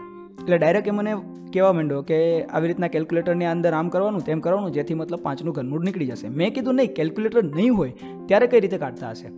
[0.43, 1.15] એટલે ડાયરેક્ટ એ મને
[1.53, 5.85] કહેવા માંડ્યો કે, આવી રીતના કેલ્ક્યુલેટરની અંદર આમ કરવાનું, તેમ કરવાનું, જેથી મતલબ પાંચનું ઘનમૂળ
[5.85, 6.29] નીકળી જશે.
[6.29, 7.93] મેં કીધું, નહીં કેલ્ક્યુલેટર નહીં હોય,
[8.27, 9.29] ત્યારે કઈ રીતે કાઢતા હશે?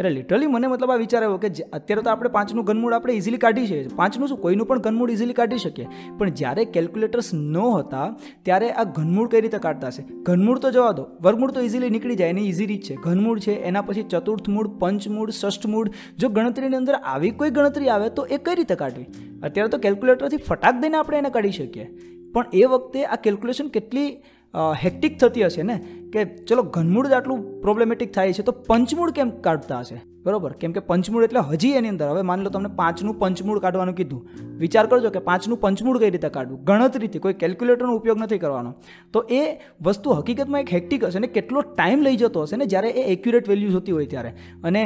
[0.00, 3.38] ત્યારે લિટરલી મને મતલબ આ વિચાર આવ્યો કે અત્યારે તો આપણે પાંચનું ઘનમૂળ આપણે ઇઝીલી
[3.38, 4.38] કાઢી શકીએ પાંચનું શું?
[4.38, 5.86] કોઈનું પણ ઘનમૂળ ઇઝીલી કાઢી શકીએ.
[6.18, 10.02] પણ જ્યારે કેલ્ક્યુલેટર્સ ન હતા, ત્યારે આ ઘનમૂળ કઈ રીતે કાઢતા હશે?
[10.22, 11.06] ઘનમૂળ તો જવા દો.
[11.20, 12.94] વર્ગમૂળ તો ઇઝીલી નીકળી જાય, એની ઇઝી રીત છે.
[12.94, 15.88] ઘનમૂળ છે, એના પછી ચતુર્થ મૂળ, પંચમૂળ ષષ્ઠમૂળ
[16.18, 19.04] જો ગણતરીની અંદર આવી કોઈ ગણતરી આવે, તો એ કઈ રીતે કાઢવી?
[19.42, 21.88] અત્યારે તો કેલ્ક્યુલેટરથી ફટાક દઈને આપણે એને કાઢી શકીએ.
[22.32, 24.22] પણ એ વખતે આ કેલ્ક્યુલેશન કેટલી
[24.54, 25.76] હેક્ટિક થતી હશે ને,
[26.12, 29.98] કે ચલો ઘનમૂળ જ આટલું પ્રોબ્લેમેટિક થાય છે તો પંચમૂળ કેમ કાઢતા હશે?
[30.24, 30.52] બરાબર?
[30.62, 32.08] કેમ કે પંચમૂળ એટલે હજી એની અંદર.
[32.12, 34.22] હવે માની લો તમને પાંચનું પંચમૂળ કાઢવાનું કીધું.
[34.62, 36.60] વિચાર કરજો કે પાંચનું પંચમૂળ કઈ રીતે કાઢવું?
[36.70, 38.72] ગણતરીથી કોઈ કેલ્ક્યુલેટરનો ઉપયોગ નથી કરવાનો.
[39.14, 39.42] તો એ
[39.88, 43.52] વસ્તુ હકીકતમાં એક હેક્ટિક હશે ને કેટલો ટાઈમ લઈ જતો હશે ને જ્યારે એ એક્યુરેટ
[43.52, 44.32] વેલ્યુ જોતી હોય ત્યારે.
[44.64, 44.82] અને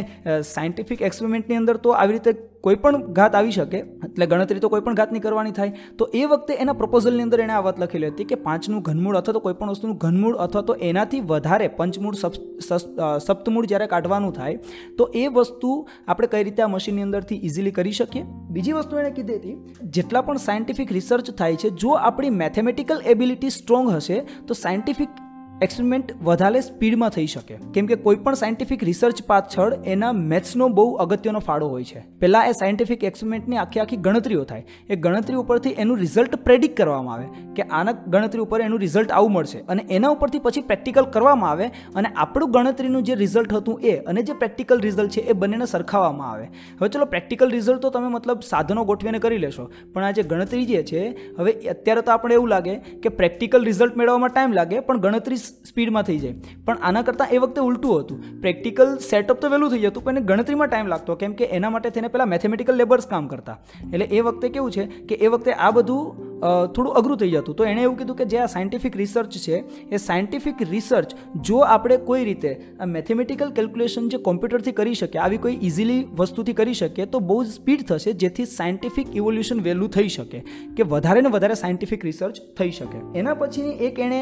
[0.54, 2.32] સાયન્ટિફિક એક્સપેરિમેન્ટની અંદર તો આવી રીતે
[2.64, 6.22] કોઈ પણ ઘાત આવી શકે, એટલે ગણતરી તો કોઈ પણ ઘાતની કરવાની થાય, તો એ
[6.32, 9.58] વખતે એના પ્રપોઝલની અંદર એણે આ વાત લખેલી હતી કે પાંચનું ઘનમૂળ અથવા તો કોઈ
[9.60, 12.16] પણ વસ્તુનું ઘનમૂળ અથવા તો એનાથી વધારે પંચમૂળ
[13.26, 14.56] સપ્તમૂળ જ્યારે કાઢવાનું થાય,
[14.98, 15.72] તો એ વસ્તુ
[16.08, 18.24] આપણે કઈ રીતે આ મશીનની અંદરથી ઇઝીલી કરી શકીએ?
[18.56, 19.56] બીજી વસ્તુ એણે કીધી હતી,
[19.98, 24.18] જેટલા પણ સાયન્ટિફિક રિસર્ચ થાય છે, જો આપણી મેથેમેટિકલ એબિલિટી સ્ટ્રોંગ હશે,
[24.48, 25.22] તો સાયન્ટિફિક
[25.62, 27.54] એક્સપેરિમેન્ટ વધારે સ્પીડમાં થઈ શકે.
[27.74, 32.00] કેમ કે કોઈ પણ સાયન્ટિફિક રિસર્ચ પાછળ એના મેથ્સનો બહુ અગત્યનો ફાળો હોય છે.
[32.20, 34.64] પહેલાં એ સાયન્ટિફિક એક્સપેરિમેન્ટની આખી આખી ગણતરીઓ થાય.
[34.90, 39.32] એ ગણતરી ઉપરથી એનું રિઝલ્ટ પ્રેડિક્ટ કરવામાં આવે કે આના ગણતરી ઉપર એનું રિઝલ્ટ આવું
[39.32, 39.58] મળશે.
[39.58, 44.22] અને એના ઉપરથી પછી પ્રેક્ટિકલ કરવામાં આવે અને આપણું ગણતરીનું જે રિઝલ્ટ હતું એ અને
[44.22, 46.44] જે પ્રેક્ટિકલ રિઝલ્ટ છે એ બંનેને સરખાવવામાં આવે.
[46.80, 49.70] હવે ચલો પ્રેક્ટિકલ રિઝલ્ટ તો તમે મતલબ સાધનો ગોઠવીને કરી લેશો.
[49.92, 53.96] પણ આ જે ગણતરી જે છે, હવે અત્યારે તો આપણે એવું લાગે કે પ્રેક્ટિકલ રિઝલ્ટ
[53.96, 56.34] મેળવવામાં ટાઈમ લાગે, પણ ગણતરી સ્પીડમાં થઈ જાય.
[56.64, 58.40] પણ આના કરતાં એ વખતે ઉલટું હતું.
[58.40, 62.08] પ્રેક્ટિકલ સેટઅપ તો વહેલું થઈ જતું, પણ ગણતરીમાં ટાઈમ લાગતો, કેમ કે એના માટે થઈને
[62.08, 63.58] પહેલાં મેથેમેટિકલ લેબર્સ કામ કરતા.
[63.92, 67.56] એટલે એ વખતે કેવું છે કે એ વખતે આ બધું થોડું અઘરું થઈ જતું.
[67.58, 71.14] તો એણે એવું કીધું કે જે આ સાયન્ટિફિક રિસર્ચ છે, એ સાયન્ટિફિક રિસર્ચ
[71.48, 76.56] જો આપણે કોઈ રીતે આ મેથેમેટિકલ કેલ્ક્યુલેશન જે કોમ્પ્યુટરથી કરી શકીએ, આવી કોઈ ઇઝીલી વસ્તુથી
[76.60, 80.42] કરી શકીએ, તો બહુ જ સ્પીડ થશે, જેથી સાયન્ટિફિક ઇવોલ્યુશન વહેલું થઈ શકે,
[80.76, 82.98] કે વધારે ને વધારે સાયન્ટિફિક રિસર્ચ થઈ શકે.
[83.22, 84.20] એના પછી એક એણે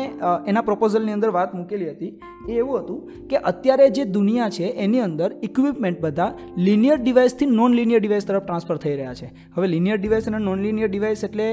[0.52, 2.12] એના પ્રપોઝલની અંદર વાત મૂકેલી હતી.
[2.50, 6.30] એ એવું હતું કે અત્યારે જે દુનિયા છે, એની અંદર ઇક્વિપમેન્ટ બધા
[6.68, 9.28] લિનિયર ડિવાઇસથી નોન લિનિયર ડિવાઇસ તરફ ટ્રાન્સફર થઈ રહ્યા છે.
[9.56, 11.48] હવે લિનિયર ડિવાઇસ અને નોન લિનિયર ડિવાઇસ એટલે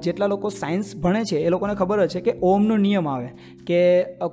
[0.00, 3.28] જેટલા લોકો સાયન્સ ભણે છે, એ લોકોને ખબર છે કે ઓમનો નિયમ આવે
[3.66, 3.80] કે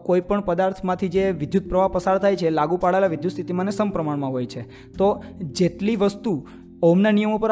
[0.05, 4.45] કોઈ પણ પદાર્થમાંથી જે વિદ્યુત પ્રવાહ પસાર થાય છે, લાગુ પાડેલા વિદ્યુત સ્થિતિમાને સમપ્રમાણમાં હોય
[4.45, 4.65] છે.
[4.97, 5.07] તો
[5.53, 6.33] જેટલી વસ્તુ
[6.83, 7.51] ઓમના નિયમો પર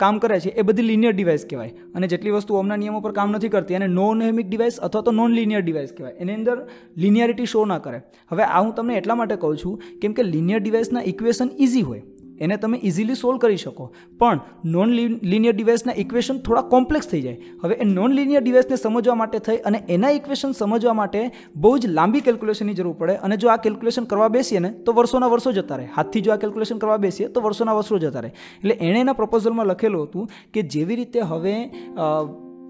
[0.00, 1.72] કામ કરે છે, એ બધી લિનિયર ડિવાઇસ કહેવાય.
[1.94, 5.12] અને જેટલી વસ્તુ ઓમના નિયમો પર કામ નથી કરતી અને નોન હેમિક ડિવાઇસ અથવા તો
[5.12, 6.14] નોન લિનિયર ડિવાઇસ કહેવાય.
[6.14, 6.56] એની અંદર
[6.96, 7.98] લિનિયરિટી શો ના કરે.
[8.30, 12.02] હવે આ હું તમને એટલા માટે કહું છું, કેમ કે લિનિયર ડિવાઇસના ઇક્વેશન ઇઝી હોય.
[12.40, 13.84] એને તમે ઇઝીલી સોલ્વ કરી શકો.
[14.20, 14.40] પણ
[14.74, 14.94] નોન
[15.32, 17.38] લિનિયર ડિવાઇસના ઇક્વેશન થોડા કોમ્પ્લેક્સ થઈ જાય.
[17.62, 21.20] હવે એ નોન લિનિયર ડિવાઇસને સમજવા માટે થઈ અને એના ઇક્વેશન સમજવા માટે
[21.56, 23.14] બહુ જ લાંબી કેલ્ક્યુલેશનની જરૂર પડે.
[23.28, 25.88] અને જો આ કેલ્ક્યુલેશન કરવા બેસીએ ને, તો વર્ષોના વર્ષો જતા રહે.
[25.96, 28.34] હાથથી જો આ કેલ્ક્યુલેશન કરવા બેસીએ, તો વર્ષોના વર્ષો જતા રહે.
[28.58, 31.56] એટલે એણે એના પ્રપોઝલમાં લખેલું હતું કે જેવી રીતે હવે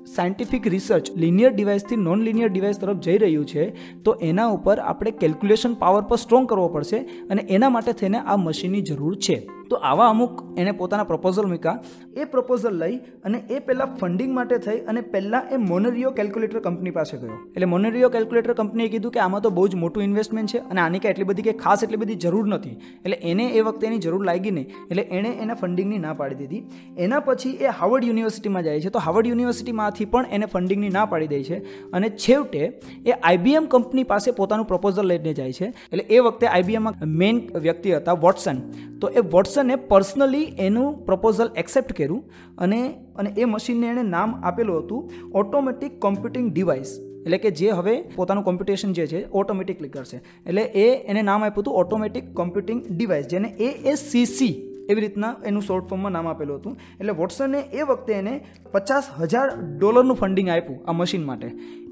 [0.08, 3.64] સાયન્ટિફિક રિસર્ચ લિનિયર ડિવાઇસથી નોન લિનિયર ડિવાઇસ તરફ જઈ રહ્યું છે,
[4.04, 6.98] તો એના ઉપર આપણે કેલ્ક્યુલેશન પાવર પર સ્ટ્રોંગ કરવો પડશે
[7.30, 9.36] અને એના માટે થઈને આ મશીનની જરૂર છે.
[9.70, 11.78] તો આવા અમુક એણે પોતાના પ્રપોઝલ મૂક્યા.
[12.16, 16.90] એ પ્રપોઝલ લઈ અને એ પહેલાં ફંડિંગ માટે થઈ અને પહેલાં એ મોનરિયો કેલ્ક્યુલેટર કંપની
[16.90, 17.38] પાસે ગયો.
[17.56, 20.98] એટલે મોનરિયો કેલ્ક્યુલેટર કંપનીએ કીધું કે આમાં તો બહુ જ મોટું ઇન્વેસ્ટમેન્ટ છે અને આની
[20.98, 22.74] કાંઈ એટલી બધી કે ખાસ એટલી બધી જરૂર નથી.
[23.04, 24.66] એટલે એને એ વખતે એની જરૂર લાગી નહીં.
[24.90, 26.62] એટલે એણે એના ફંડિંગની ના પાડી દીધી.
[26.98, 28.88] એના પછી એ હાવર્ડ યુનિવર્સિટીમાં જાય છે.
[28.88, 31.58] તો હાવર્ડ યુનિવર્સિટીમાંથી પણ એને ફંડિંગની ના પાડી દે છે.
[31.92, 32.62] અને છેવટે
[33.06, 35.64] એ આઈબીએમ કંપની પાસે પોતાનું પ્રપોઝલ લઈને જાય છે.
[35.64, 38.58] એટલે એ વખતે આઈબીએમમાં મેઇન વ્યક્તિ હતા વોટસન
[39.00, 42.22] તો એ વોટસન વોટસને પર્સનલી એનું પ્રપોઝલ એક્સેપ્ટ કર્યું
[42.58, 42.80] અને
[43.16, 45.00] અને એ મશીનને એણે નામ આપેલું હતું
[45.34, 46.92] ઓટોમેટિક કોમ્પ્યુટિંગ ડિવાઇસ.
[47.24, 50.18] એટલે કે જે હવે પોતાનું કોમ્પ્યુટેશન જે છે, ઓટોમેટિકલી કરશે.
[50.46, 54.54] એટલે એ એને નામ આપ્યું હતું ઓટોમેટિક કોમ્પ્યુટિંગ ડિવાઇસ, જેને એ એસ સી
[54.90, 56.78] એવી રીતના એનું શોર્ટ ફોર્મમાં નામ આપેલું હતું.
[57.00, 58.34] એટલે વોટ્સને એ વખતે એને
[58.72, 61.48] પચાસ હજાર ડોલરનું ફંડિંગ આપ્યું આ મશીન માટે.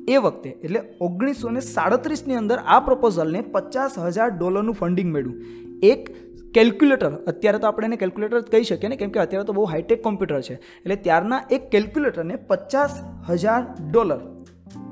[0.08, 5.36] એ વખતે, એટલે ઓગણીસો ને સાડત્રીસની અંદર આ પ્રપોઝલને પચાસ હજાર ડોલરનું ફંડિંગ મળ્યું.
[5.82, 6.02] એક
[6.54, 9.64] કેલ્ક્યુલેટર અત્યારે તો આપણે એને કેલ્ક્યુલેટર જ કહી શકીએ ને, કેમ કે અત્યારે તો બહુ
[9.64, 10.54] હાઈટેક કોમ્પ્યુટર છે.
[10.54, 12.90] એટલે ત્યારના એક કેલ્ક્યુલેટરને પચાસ
[13.30, 14.20] હજાર ડોલર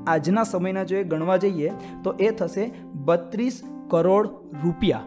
[0.07, 1.71] આજના સમયના જો એ ગણવા જઈએ,
[2.03, 4.27] તો એ થશે બત્રીસ કરોડ
[4.63, 5.03] રૂપિયા.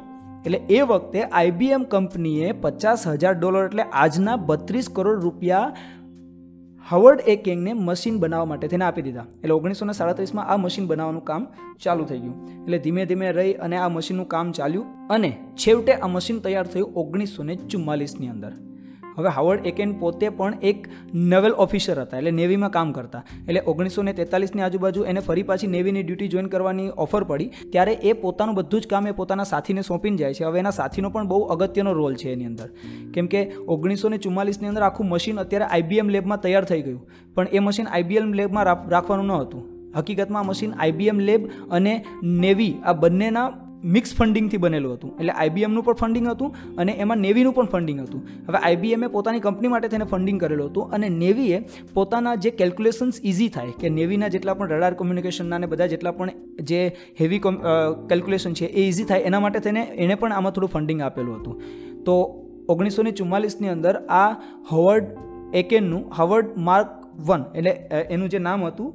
[0.47, 5.73] એટલે એ વખતે આઈબીએમ કંપનીએ પચાસ હજાર ડોલર એટલે આજના બત્રીસ કરોડ રૂપિયા
[6.91, 9.25] હવર્ડ એ કિંગને મશીન બનાવવા માટે તેને આપી દીધા.
[9.43, 11.47] એટલે ઓગણીસો ને સાડત્રીસમાં આ મશીન બનાવવાનું કામ
[11.83, 12.37] ચાલુ થઈ ગયું.
[12.63, 16.93] એટલે ધીમે ધીમે રહી અને આ મશીનનું કામ ચાલ્યું અને છેવટે આ મશીન તૈયાર થયું
[16.95, 18.53] ઓગણીસો ને ચુમ્માલીસની અંદર.
[19.19, 20.89] હવે હાવર્ડ એકેન પોતે પણ એક
[21.33, 23.23] નવેલ ઓફિસર હતા, એટલે નેવીમાં કામ કરતા.
[23.49, 27.51] એટલે ઓગણીસો ને તેતાલીસની આજુબાજુ એને ફરી પાછી નેવીની ડ્યુટી જોઈન કરવાની ઓફર પડી.
[27.73, 30.45] ત્યારે એ પોતાનું બધું જ કામ એ પોતાના સાથીને સોંપીને જાય છે.
[30.51, 32.69] હવે એના સાથીનો પણ બહુ અગત્યનો રોલ છે એની અંદર.
[33.15, 33.41] કેમ કે
[33.77, 37.01] ઓગણીસો ને ચુમ્માલીસની અંદર આખું મશીન અત્યારે આઈબીએમ લેબમાં તૈયાર થઈ ગયું.
[37.35, 39.65] પણ એ મશીન આઈબીએમ લેબમાં રાખવાનું ન હતું.
[39.97, 41.95] હકીકતમાં મશીન આઈબીએમ લેબ અને
[42.45, 43.49] નેવી આ બંનેના
[43.85, 45.11] મિક્સ ફંડિંગથી બનેલું હતું.
[45.21, 48.23] એટલે આઈબીએમનું પણ ફંડિંગ હતું અને એમાં નેવીનું પણ ફંડિંગ હતું.
[48.49, 51.61] હવે આઈબીએમે પોતાની કંપની માટે તેને ફંડિંગ કરેલું હતું અને નેવીએ
[51.95, 56.31] પોતાના જે કેલ્ક્યુલેશન્સ ઇઝી થાય કે નેવીના જેટલા પણ રડાર કોમ્યુનિકેશનના અને બધા જેટલા પણ
[56.63, 56.83] જે
[57.21, 61.41] હેવી કેલ્ક્યુલેશન છે એ ઇઝી થાય એના માટે તેને એને પણ આમાં થોડું ફંડિંગ આપેલું
[61.41, 61.63] હતું.
[62.05, 64.31] તો ઓગણીસો ને ચુમ્માલીસની અંદર આ
[64.71, 65.05] હવર્ડ
[65.55, 66.89] એકેનનું, હવર્ડ માર્ક
[67.27, 67.43] વન.
[67.59, 67.73] એટલે
[68.15, 68.89] એનું જે નામ હતું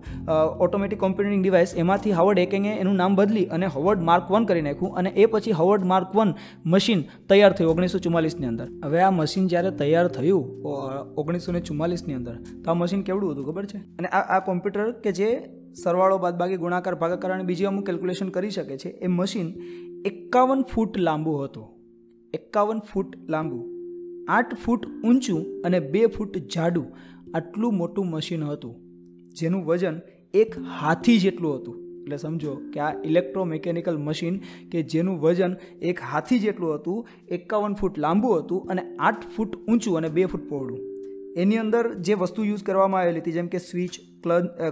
[0.65, 4.99] ઓટોમેટિક કોમ્પ્યુટિંગ ડિવાઇસ એમાંથી હવર્ડ એકેંગે એનું નામ બદલી અને હવર્ડ માર્ક વન કરી નાખ્યું
[5.01, 6.31] અને એ પછી હવર્ડ માર્ક વન
[6.73, 8.67] મશીન તૈયાર થયું ઓગણીસો ચુમ્માલીસની અંદર.
[8.85, 10.45] હવે આ મશીન જ્યારે તૈયાર થયું
[11.23, 13.79] ઓગણીસો ને ચુમ્માલીસની અંદર, તો આ મશીન કેવડું હતું, ખબર છે?
[13.99, 15.29] અને આ આ કોમ્પ્યુટર કે જે
[15.83, 19.49] સરવાળો બાદબાકી, ગુણાકાર, ભાગાકાર અને બીજી અમુક કેલ્ક્યુલેશન કરી શકે છે, એ મશીન
[20.11, 21.67] એકાવન ફૂટ લાંબુ હતું.
[22.33, 23.59] એકાવન ફૂટ લાંબુ.
[24.35, 26.87] આઠ ફૂટ ઊંચું અને બે ફૂટ જાડું.
[27.33, 28.75] આટલું મોટું મશીન હતું,
[29.39, 29.97] જેનું વજન
[30.41, 31.75] એક હાથી જેટલું હતું.
[32.03, 34.39] એટલે સમજો કે આ ઇલેક્ટ્રોમિકેનિકલ મશીન
[34.71, 35.53] કે જેનું વજન
[35.89, 36.97] એક હાથી જેટલું હતું,
[37.37, 40.81] એકાવન ફૂટ લાંબુ હતું અને આઠ ફૂટ ઊંચું અને બે ફૂટ પહોળું.
[41.41, 43.95] એની અંદર જે વસ્તુ યુઝ કરવામાં આવેલી હતી, જેમ કે સ્વિચ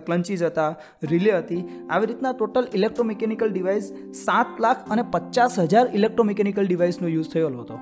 [0.07, 0.71] ક્લંચીસ હતા,
[1.11, 3.87] રિલે હતી, આવી રીતના ટોટલ ઇલેક્ટ્રોમિકેનિકલ ડિવાઇસ
[4.19, 7.79] સાત લાખ અને પચાસ હજાર ઇલેક્ટ્રોમિકેનિકલ ડિવાઇસનો યુઝ થયેલો હતો.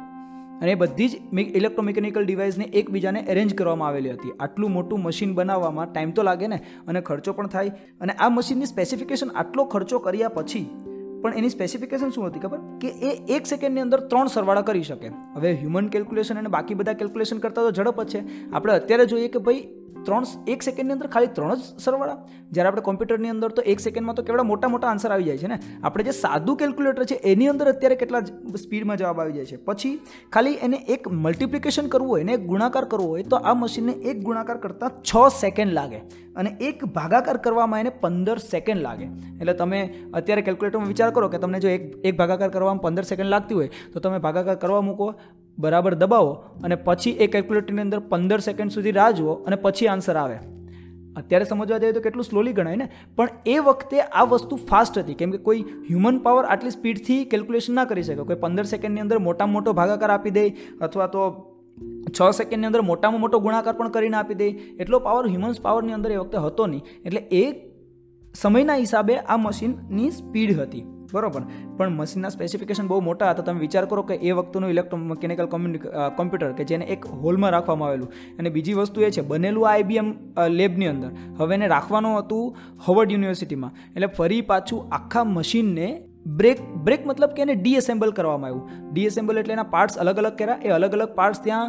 [0.61, 4.31] અને એ બધી જ ઇલેક્ટ્રોમિકેનિકલ ડિવાઇસને એકબીજાને એરેન્જ કરવામાં આવેલી હતી.
[4.39, 7.71] આટલું મોટું મશીન બનાવવામાં ટાઈમ તો લાગે ને, અને ખર્ચો પણ થાય.
[8.01, 10.69] અને આ મશીનની સ્પેસિફિકેશન આટલો ખર્ચો કર્યા પછી,
[11.21, 12.59] પણ એની સ્પેસિફિકેશન શું હતી ખબર?
[12.81, 15.09] કે એ એક સેકન્ડની અંદર ત્રણ સરવાળા કરી શકે.
[15.35, 18.51] હવે હ્યુમન કેલ્ક્યુલેશન અને બાકી બધા કેલ્ક્યુલેશન કરતાં તો ઝડપ જ છે.
[18.51, 19.67] આપણે અત્યારે જોઈએ કે ભાઈ
[20.05, 22.17] ત્રણ એક સેકન્ડની અંદર ખાલી ત્રણ જ સરવાળા?
[22.51, 25.51] જ્યારે આપણે કોમ્પ્યુટરની અંદર તો એક સેકન્ડમાં તો કેવડા મોટા મોટા આન્સર આવી જાય છે
[25.53, 25.57] ને?
[25.83, 28.23] આપણે જે સાદું કેલ્ક્યુલેટર છે, એની અંદર અત્યારે કેટલા
[28.63, 29.57] સ્પીડમાં જવાબ આવી જાય છે?
[29.67, 29.93] પછી
[30.37, 34.23] ખાલી એને એક મલ્ટિપ્લિકેશન કરવું હોય એને એક ગુણાકાર કરવો હોય, તો આ મશીનને એક
[34.29, 35.99] ગુણાકાર કરતાં છ સેકન્ડ લાગે.
[36.35, 39.05] અને એક ભાગાકાર કરવામાં એને પંદર સેકન્ડ લાગે.
[39.41, 39.81] એટલે તમે
[40.13, 43.69] અત્યારે કેલ્ક્યુલેટરમાં વિચાર કરો કે તમને જો એક એક ભાગાકાર કરવામાં પંદર સેકન્ડ લાગતી હોય,
[43.93, 45.07] તો તમે ભાગાકાર કરવા મૂકો
[45.59, 46.31] બરાબર દબાવો
[46.63, 50.37] અને પછી એ કેલ્ક્યુલેટરની અંદર પંદર સેકન્ડ સુધી રાહ જુઓ અને પછી આન્સર આવે.
[51.15, 52.89] અત્યારે સમજવા જઈએ તો કેટલું સ્લોલી ગણાય ને?
[53.15, 55.13] પણ એ વખતે આ વસ્તુ ફાસ્ટ હતી.
[55.13, 58.23] કેમ કે કોઈ હ્યુમન પાવર આટલી સ્પીડથી કેલ્ક્યુલેશન ના કરી શકે.
[58.23, 60.49] કોઈ પંદર સેકન્ડની અંદર મોટામાં મોટો ભાગાકાર આપી દે
[60.81, 61.45] અથવા તો
[62.09, 64.47] છ સેકન્ડની અંદર મોટામાં મોટો ગુણાકાર પણ કરીને આપી દે.
[64.49, 66.83] એટલો પાવર હ્યુમન્સ પાવરની અંદર એ વખતે હતો નહીં.
[67.05, 67.43] એટલે એ
[68.35, 70.98] સમયના હિસાબે આ મશીનની સ્પીડ હતી.
[71.13, 71.43] બરોબર.
[71.77, 73.45] પણ મશીનના સ્પેસિફિકેશન બહુ મોટા હતા.
[73.47, 75.47] તમે વિચાર કરો કે એ વખતનું ઇલેક્ટ્રો મિકેનિકલ
[76.17, 78.09] કોમ્પ્યુટર કે જેને એક હોલમાં રાખવામાં આવેલું.
[78.39, 80.11] અને બીજી વસ્તુ એ છે, બનેલું આ આઈબીએમ
[80.59, 81.09] લેબની અંદર.
[81.39, 82.45] હવે એને રાખવાનું હતું
[82.85, 85.89] હવર્ડ યુનિવર્સિટીમાં એટલે ફરી પાછું આખા મશીનને
[86.39, 88.65] બ્રેક બ્રેક મતલબ કે એને ડીએસેમ્બલ કરવામાં આવ્યું.
[88.93, 90.59] ડીએસેમ્બલ એટલે એના પાર્ટ્સ અલગ અલગ કર્યા.
[90.67, 91.67] એ અલગ અલગ પાર્ટ્સ ત્યાં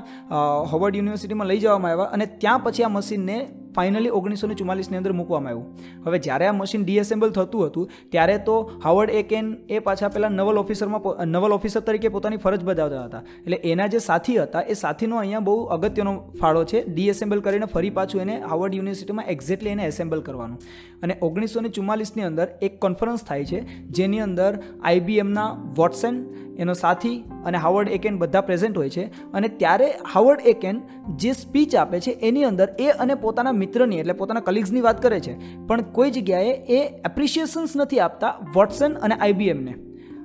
[0.72, 2.12] હોવર્ડ યુનિવર્સિટીમાં લઈ જવામાં આવ્યા.
[2.16, 3.36] અને ત્યાં પછી આ મશીનને
[3.78, 5.68] ફાઇનલી ઓગણીસો ને ચુમ્માલીસની અંદર મૂકવામાં આવ્યું.
[6.06, 8.56] હવે જ્યારે આ મશીન ડિએસેમ્બલ થતું હતું, ત્યારે તો
[8.86, 13.22] હાવર્ડ એકેન કેન એ પાછા પહેલાં નવલ ઓફિસરમાં નવલ ઓફિસર તરીકે પોતાની ફરજ બજાવતા હતા.
[13.44, 17.92] એટલે એના જે સાથી હતા, એ સાથીનો અહીંયા બહુ અગત્યનો ફાળો છે, ડિએસેમ્બલ કરીને ફરી
[17.98, 20.58] પાછું એને હાવર્ડ યુનિવર્સિટીમાં એક્ઝેક્ટલી એને એસેમ્બલ કરવાનું.
[21.02, 23.60] અને ઓગણીસો ને ચુમ્માલીસની અંદર એક કોન્ફરન્સ થાય છે,
[23.98, 25.48] જેની અંદર આઈબીએમના
[25.80, 26.16] વોટસન
[26.60, 29.04] એનો સાથી અને હાવર્ડ એકેન બધા પ્રેઝન્ટ હોય છે.
[29.32, 30.80] અને ત્યારે હાવર્ડ એકેન
[31.16, 35.20] જે સ્પીચ આપે છે, એની અંદર એ અને પોતાના મિત્રની, એટલે પોતાના કલીગ્સની વાત કરે
[35.20, 35.38] છે.
[35.66, 39.74] પણ કોઈ જગ્યાએ એ એપ્રિશિએશન્સ નથી આપતા વોટસન અને આઈબીએમને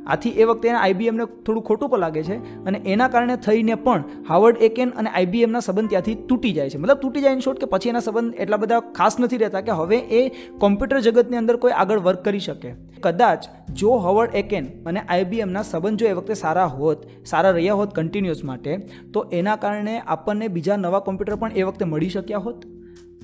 [0.08, 4.58] આથી એ વખતે આઈબીએમને થોડું ખોટું પણ લાગે છે અને એના કારણે થઈને પણ હાવર્ડ
[4.62, 6.78] એકેન અને આઈબીએમના સંબંધ ત્યાંથી તૂટી જાય છે.
[6.78, 9.72] મતલબ તૂટી જાય ઇન શોર્ટ કે પછી એના સંબંધ એટલા બધા ખાસ નથી રહેતા કે
[9.72, 12.76] હવે એ કોમ્પ્યુટર જગતની અંદર કોઈ આગળ વર્ક કરી શકે.
[13.02, 17.96] કદાચ જો હવર્ડ એકેન અને આઈબીએમના સંબંધ જો એ વખતે સારા હોત, સારા રહ્યા હોત
[17.96, 18.78] કન્ટિન્યુઅસ માટે,
[19.14, 22.66] તો એના કારણે આપણને બીજા નવા કોમ્પ્યુટર પણ એ વખતે મળી શક્યા હોત.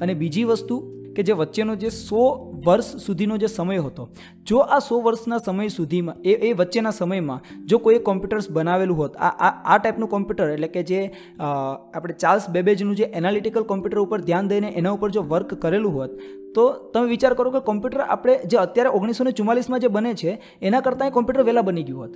[0.01, 2.21] અને બીજી વસ્તુ કે જે વચ્ચેનો જે સો
[2.65, 4.03] વર્ષ સુધીનો જે સમય હતો,
[4.49, 7.39] જો આ સો વર્ષના સમય સુધીમાં, એ એ વચ્ચેના સમયમાં
[7.71, 10.99] જો કોઈ કોમ્પ્યુટર્સ બનાવેલું હોત, આ આ આ ટાઈપનું કોમ્પ્યુટર એટલે કે જે
[11.39, 16.19] આપણે ચાર્લ્સ બેબેજનું જે એનાલિટિકલ કોમ્પ્યુટર ઉપર ધ્યાન દઈને એના ઉપર જો વર્ક કરેલું હોત,
[16.55, 20.37] તો તમે વિચાર કરો કે કોમ્પ્યુટર આપણે જે અત્યારે ઓગણીસો ને ચુમ્માલીસમાં જે બને છે,
[20.61, 22.13] એના કરતાં એ કોમ્પ્યુટર વહેલા બની ગયું હોત.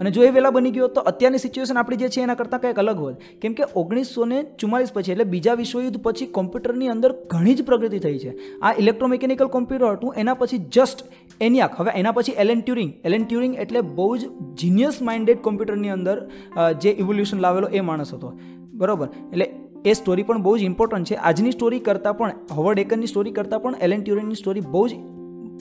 [0.00, 2.80] અને જો એ વહેલા બની ગયો તો અત્યારની સિચ્યુએશન આપણી જે છે એના કરતાં કંઈક
[2.84, 7.54] અલગ હોત કેમ કે ઓગણીસો ને ચુમ્માલીસ પછી એટલે બીજા વિશ્વયુદ્ધ પછી કોમ્પ્યુટરની અંદર ઘણી
[7.54, 8.32] જ પ્રગતિ થઈ છે.
[8.62, 11.04] આ ઇલેક્ટ્રોમિકેનિકલ કોમ્પ્યુટર હતું, એના પછી જસ્ટ
[11.40, 12.92] એનિયાક, હવે એના પછી એલેન ટ્યુરિંગ.
[13.04, 16.16] એલેન ટ્યુરિંગ એટલે બહુ જ જીનિયસ માઇન્ડેડ કોમ્પ્યુટરની અંદર
[16.82, 18.32] જે ઇવોલ્યુશન લાવેલો એ માણસ હતો.
[18.74, 19.08] બરાબર?
[19.32, 19.46] એટલે
[19.84, 21.16] એ સ્ટોરી પણ બહુ જ ઇમ્પોર્ટન્ટ છે.
[21.28, 24.94] આજની સ્ટોરી કરતાં પણ હોવર્ડ એકરની સ્ટોરી કરતાં પણ એલેન ટ્યુરિંગની સ્ટોરી બહુ જ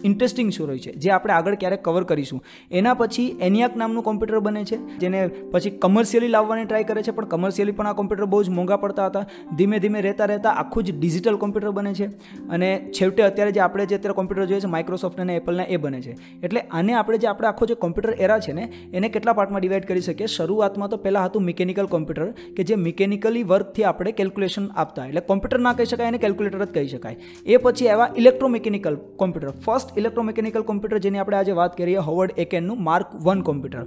[0.04, 2.44] ઇન્ટરેસ્ટિંગ સ્ટોરી છે, જે આપણે આગળ ક્યારેક કવર કરીશું.
[2.72, 7.26] એના પછી એનિયાક નામનું કોમ્પ્યુટર બને છે, જેને પછી કમર્શિયલી લાવવાની ટ્રાય કરે છે, પણ
[7.26, 9.26] કમર્શિયલી પણ આ કોમ્પ્યુટર બહુ જ મોંઘા પડતા હતા.
[9.58, 12.06] ધીમે ધીમે રહેતા રહેતા આખું જ ડિજિટલ કોમ્પ્યુટર બને છે.
[12.50, 16.02] અને છેવટે અત્યારે જે આપણે જે અત્યારે કોમ્પ્યુટર જોઈએ છે માઇક્રોસોફ્ટ અને એપલના એ બને
[16.02, 16.16] છે.
[16.44, 19.86] એટલે આને આપણે જે આપણે આખો જે કોમ્પ્યુટર એરા છે ને, એને કેટલા પાર્ટમાં ડિવાઈડ
[19.86, 20.26] કરી શકીએ?
[20.26, 25.06] શરૂઆતમાં તો પહેલાં હતું મિકેનિકલ કોમ્પ્યુટર કે જે મિકેનિકલી વર્કથી આપણે કેલ્ક્યુલેશન આપતા.
[25.06, 27.18] એટલે કોમ્પ્યુટર ના કહી શકાય, એને કેલ્ક્યુલેટર જ કહી શકાય.
[27.46, 32.84] એ પછી એવા electromechanical computer first electromechanical computer જેની આપણે આજે વાત કરીએ, હોવર્ડ એકેનનું
[32.84, 33.86] માર્ક વન કોમ્પ્યુટર.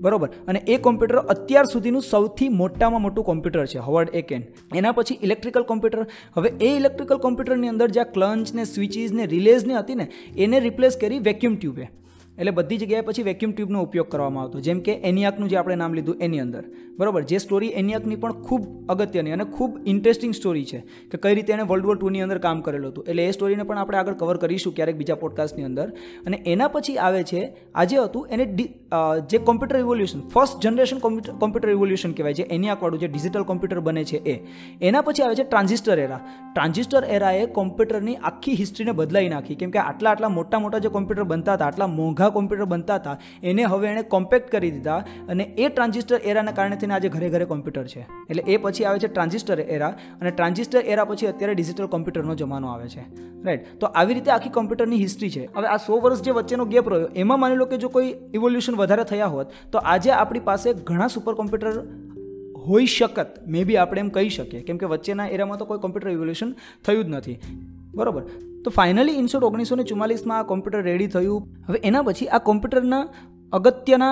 [0.00, 0.28] બરોબર?
[0.48, 4.42] અને એ કોમ્પ્યુટર અત્યાર સુધીનું સૌથી મોટામાં મોટું કોમ્પ્યુટર છે, હવર્ડ એકેન.
[4.74, 6.06] એના પછી ઇલેક્ટ્રિકલ કોમ્પ્યુટર.
[6.36, 10.96] હવે એ ઇલેક્ટ્રિકલ કોમ્પ્યુટરની અંદર જ્યાં ક્લંચ ને સ્વિચીસ ને રિલેઝની હતી ને, એને રિપ્લેસ
[11.00, 11.90] કરી વેક્યુમ ટ્યુબે
[12.40, 14.60] એટલે બધી જગ્યાએ પછી વેક્યુમ ટ્યુબનો ઉપયોગ કરવામાં આવતો.
[14.68, 16.62] જેમ કે એનિયાકનું જે આપણે નામ લીધું એની અંદર.
[17.00, 17.22] બરાબર?
[17.30, 18.62] જે સ્ટોરી એનિયાકની પણ ખૂબ
[18.94, 20.80] અગત્યની અને ખૂબ ઇન્ટરેસ્ટિંગ સ્ટોરી છે
[21.12, 23.04] કે કઈ રીતે એને વર્લ્ડ વોર ટુની અંદર કામ કરેલું હતું.
[23.10, 25.86] એટલે એ સ્ટોરીને પણ આપણે આગળ કવર કરીશું ક્યારેક બીજા પોડકાસ્ટની અંદર.
[26.26, 27.42] અને એના પછી આવે છે,
[27.74, 28.44] આજે હતું એને
[29.32, 34.22] જે computer revolution first generation computer revolution કહેવાય છે એનિયાકવાળું જે ડિજિટલ કોમ્પ્યુટર બને છે
[34.34, 34.36] એ.
[34.88, 36.20] એના પછી આવે છે ટ્રાન્ઝિસ્ટર એરા
[36.54, 39.58] ટ્રાન્ઝિસ્ટર એરાએ કોમ્પ્યુટરની આખી હિસ્ટ્રીને બદલાઈ નાખી.
[39.62, 43.16] કેમ કે આટલા આટલા મોટા મોટા જે કોમ્પ્યુટર બનતા હતા, આટલા મોંઘા કોમ્પ્યુટર બનતા હતા,
[43.42, 44.96] એને હવે એણે કોમ્પેક્ટ કરી દીધા
[45.28, 48.00] અને એ ટ્રાન્ઝિસ્ટર એરાના કારણે થઈને આજે ઘરે ઘરે કોમ્પ્યુટર છે.
[48.00, 49.88] એટલે એ પછી આવે છે ટ્રાન્ઝિસ્ટર એરા
[50.20, 53.04] અને ટ્રાન્ઝિસ્ટર એરા પછી અત્યારે ડિજિટલ કોમ્પ્યુટરનો જમાનો આવે છે.
[53.44, 55.48] રાઈટ તો આવી રીતે આખી કોમ્પ્યુટરની હિસ્ટ્રી છે.
[55.56, 58.76] હવે આ સો વર્ષ જે વચ્ચેનો ગેપ રહ્યો, એમાં માની લો કે જો કોઈ ઇવોલ્યુશન
[58.76, 61.82] વધારે થયા હોત, તો આજે આપણી પાસે ઘણા સુપર કોમ્પ્યુટર
[62.66, 63.26] હોઈ શકત.
[63.46, 64.62] મે બી આપણે એમ કહી શકીએ.
[64.62, 67.40] કેમ કે વચ્ચેના એરામાં તો કોઈ કોમ્પ્યુટર ઇવોલ્યુશન થયું જ નથી.
[67.98, 68.22] બરાબર.
[68.64, 71.42] તો ફાઇનલી ઇનશોર્ટ ઓગણીસો ને ચુમ્માલીસમાં આ કોમ્પ્યુટર રેડી થયું.
[71.68, 73.02] હવે એના પછી આ કોમ્પ્યુટરના
[73.58, 74.10] અગત્યના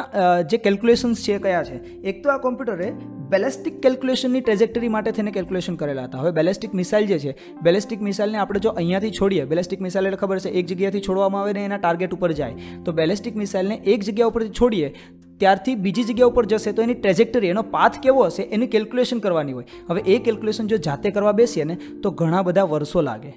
[0.50, 1.76] જે કેલ્ક્યુલેશન્સ છે કયા છે?
[2.10, 2.88] એક તો આ કોમ્પ્યુટરે
[3.34, 6.22] બેલેસ્ટિક કેલ્ક્યુલેશનની ટ્રેજેક્ટરી માટે થઈને કેલ્ક્યુલેશન કરેલા હતા.
[6.24, 7.36] હવે બેલેસ્ટિક મિસાઇલ જે છે
[7.68, 11.56] બેલેસ્ટિક મિસાઇલને આપણે જો અહીંયાથી છોડીએ બેલેસ્ટિક મિસાઇલ એટલે ખબર છે, એક જગ્યાથી છોડવામાં આવે
[11.58, 12.74] ને એના ટાર્ગેટ ઉપર જાય.
[12.84, 14.88] તો બેલેસ્ટિક મિસાઇલને એક જગ્યા ઉપરથી છોડીએ,
[15.40, 19.58] ત્યારથી બીજી જગ્યા ઉપર જશે તો એની ટ્રેજેક્ટરી એનો પાથ કેવો હશે એની કેલ્ક્યુલેશન કરવાની
[19.58, 19.66] હોય.
[19.90, 23.30] હવે એ કેલ્ક્યુલેશન જો જાતે કરવા બેસીએ ને, તો ઘણા બધા વર્ષો લાગે.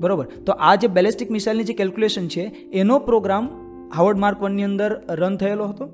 [0.00, 0.26] બરાબર?
[0.46, 3.48] તો આ જે બેલેસ્ટિક મિસાઇલની જે કેલ્ક્યુલેશન છે, એનો પ્રોગ્રામ
[3.96, 5.84] હાવર્ડ માર્ક વનની અંદર રન થયેલો હતો.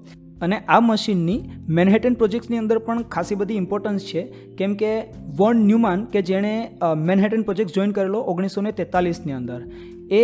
[0.42, 4.22] અને આ મશીનની મેનહેટન પ્રોજેક્ટ્સની અંદર પણ ખાસી બધી ઇમ્પોર્ટન્સ છે.
[4.58, 4.92] કેમ કે
[5.36, 6.54] વોન ન્યુમાન કે જેણે
[6.96, 9.60] મેનહેટન પ્રોજેક્ટ જોઈન કરેલો ઓગણીસો ને તેતાલીસની અંદર.
[10.12, 10.22] એ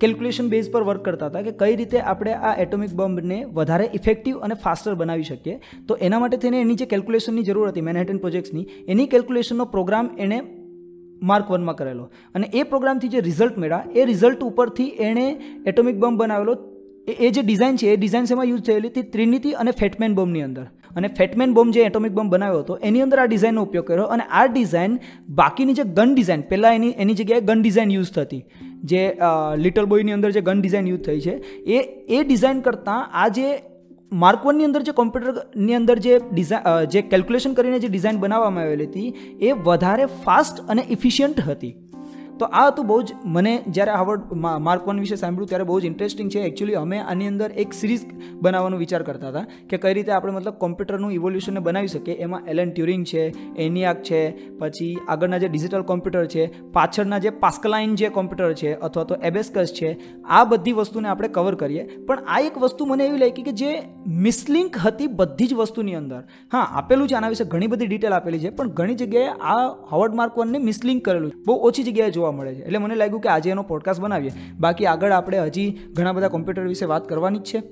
[0.00, 4.36] કેલ્ક્યુલેશન બેઝ પર વર્ક કરતા હતા કે કઈ રીતે આપણે આ એટોમિક બોમ્બને વધારે ઇફેક્ટિવ
[4.38, 5.56] અને ફાસ્ટર બનાવી શકીએ.
[5.88, 10.38] તો એના માટે થઈને એની જે કેલ્ક્યુલેશનની જરૂર હતી મેનહેટન પ્રોજેક્ટ્સની એની કેલ્ક્યુલેશનનો પ્રોગ્રામ એણે
[11.22, 12.06] માર્ક વનમાં કરેલો.
[12.34, 15.26] અને એ પ્રોગ્રામથી જે રિઝલ્ટ મળ્યા, એ રિઝલ્ટ ઉપરથી એણે
[15.66, 16.56] એટોમિક બોમ્બ બનાવેલો.
[17.08, 19.02] એ જે ડિઝાઇન છે, એ ડિઝાઇન શેમાં યુઝ થયેલી હતી?
[19.14, 20.64] ત્રિનિટી અને ફેટમેન બોમ્બની અંદર.
[20.96, 24.06] અને ફેટમેન બોમ્બ જે એટોમિક બોમ્બ બનાવ્યો હતો, એની અંદર આ ડિઝાઇનનો ઉપયોગ કર્યો.
[24.14, 24.98] અને આ ડિઝાઇન
[25.40, 28.42] બાકીની જે ગન ડિઝાઇન પહેલાં એની એની જગ્યાએ ગન ડિઝાઇન યુઝ થતી.
[28.84, 29.02] જે
[29.56, 31.34] લિટલ બોયની અંદર જે ગન ડિઝાઇન યુઝ થઈ છે,
[31.66, 33.48] એ એ ડિઝાઇન કરતાં આ જે
[34.12, 38.86] માર્ક વનની અંદર જે કોમ્પ્યુટરની અંદર જે ડિઝાઇન જે કેલ્ક્યુલેશન કરીને જે ડિઝાઇન બનાવવામાં આવેલી
[38.86, 41.74] હતી, એ વધારે ફાસ્ટ અને ઇફિશિયન્ટ હતી.
[42.38, 44.32] તો આ હતું બહુ જ મને જ્યારે હાવર્ડ
[44.68, 46.40] માર્ક વન વિશે સાંભળ્યું ત્યારે બહુ જ ઇન્ટરેસ્ટિંગ છે.
[46.40, 48.04] એકચ્યુઅલી અમે આની અંદર એક સિરીઝ
[48.42, 52.16] બનાવવાનો વિચાર કરતા હતા કે કઈ રીતે આપણે મતલબ કોમ્પ્યુટરનું ઇવોલ્યુશનને બનાવી શકીએ.
[52.18, 53.22] એમાં એલન ટ્યુરિંગ છે
[53.56, 54.20] એનિયાક છે,
[54.58, 59.72] પછી આગળના જે ડિજિટલ કોમ્પ્યુટર છે, પાછળના જે પાસ્કલાઇન જે કોમ્પ્યુટર છે, અથવા તો એબેસ્કસ
[59.72, 59.92] છે,
[60.28, 61.86] આ બધી વસ્તુને આપણે કવર કરીએ.
[62.06, 63.72] પણ આ એક વસ્તુ મને એવી લાગી કે જે
[64.26, 66.22] મિસલિંક હતી બધી જ વસ્તુની અંદર.
[66.52, 70.14] હા, આપેલું છે, આના વિશે ઘણી બધી ડિટેલ આપેલી છે, પણ ઘણી જગ્યાએ આ હાવર્ડ
[70.14, 72.64] માર્ક વનને મિસલિંક કરેલું બહુ ઓછી જગ્યાએ જોવા જોવા મળે છે.
[72.64, 74.32] એટલે મને લાગ્યું કે આજે એનો પોડકાસ્ટ બનાવીએ.
[74.60, 77.62] બાકી આગળ આપણે હજી ઘણા બધા કોમ્પ્યુટર વિશે વાત કરવાની જ છે.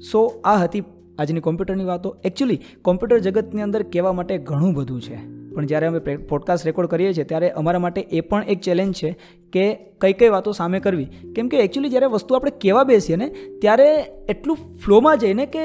[0.00, 0.82] સો આ હતી
[1.18, 2.16] આજની કોમ્પ્યુટરની વાતો.
[2.24, 5.16] એકચ્યુઅલી કોમ્પ્યુટર જગતની અંદર કહેવા માટે ઘણું બધું છે.
[5.54, 9.10] પણ જ્યારે અમે પોડકાસ્ટ રેકોર્ડ કરીએ છીએ, ત્યારે અમારા માટે એ પણ એક ચેલેન્જ છે
[9.52, 9.64] કે
[10.00, 11.08] કઈ કઈ વાતો સામે કરવી.
[11.36, 13.28] કેમ કે એકચ્યુઅલી જ્યારે વસ્તુ આપણે કહેવા બેસીએ ને,
[13.60, 13.88] ત્યારે
[14.28, 15.64] એટલું ફ્લોમાં જઈને કે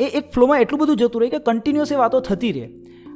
[0.00, 2.68] એ એક ફ્લોમાં એટલું બધું જતું રહે કે કન્ટિન્યુઅસ એ વાતો થતી રહે.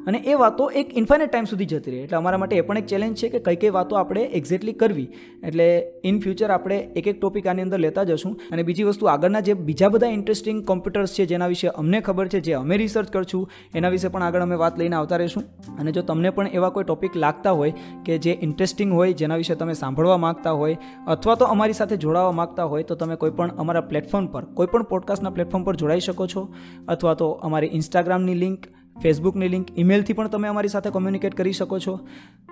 [0.07, 1.99] અને એ વાતો એક ઇન્ફાઇનાઇટ ટાઈમ સુધી જતી રહે.
[1.99, 5.09] એટલે અમારા માટે એ પણ એક ચેલેન્જ છે કે કઈ કઈ વાતો આપણે એક્ઝેક્ટલી કરવી.
[5.45, 8.41] એટલે ઇન ફ્યુચર આપણે એક એક ટોપિક આની અંદર લેતા જશું.
[8.53, 12.41] અને બીજી વસ્તુ, આગળના જે બીજા બધા ઇન્ટરેસ્ટિંગ કોમ્પ્યુટર્સ છે, જેના વિશે અમને ખબર છે,
[12.41, 15.43] જે અમે રિસર્ચ કરશું, એના વિશે પણ આગળ અમે વાત લઈને આવતા રહીશું.
[15.79, 17.73] અને જો તમને પણ એવા કોઈ ટોપિક લાગતા હોય
[18.05, 22.33] કે જે ઇન્ટરેસ્ટિંગ હોય, જેના વિશે તમે સાંભળવા માગતા હોય, અથવા તો અમારી સાથે જોડાવા
[22.33, 26.27] માગતા હોય, તો તમે કોઈ પણ અમારા પ્લેટફોર્મ પર કોઈપણ પોડકાસ્ટના પ્લેટફોર્મ પર જોડાઈ શકો
[26.27, 26.55] છો.
[26.89, 28.67] અથવા તો અમારી ઇન્સ્ટાગ્રામની લિંક
[29.03, 32.01] ફેસબુકની લિંક, ઈમેલથી પણ તમે અમારી સાથે કોમ્યુનિકેટ કરી શકો છો.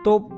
[0.05, 0.31] તો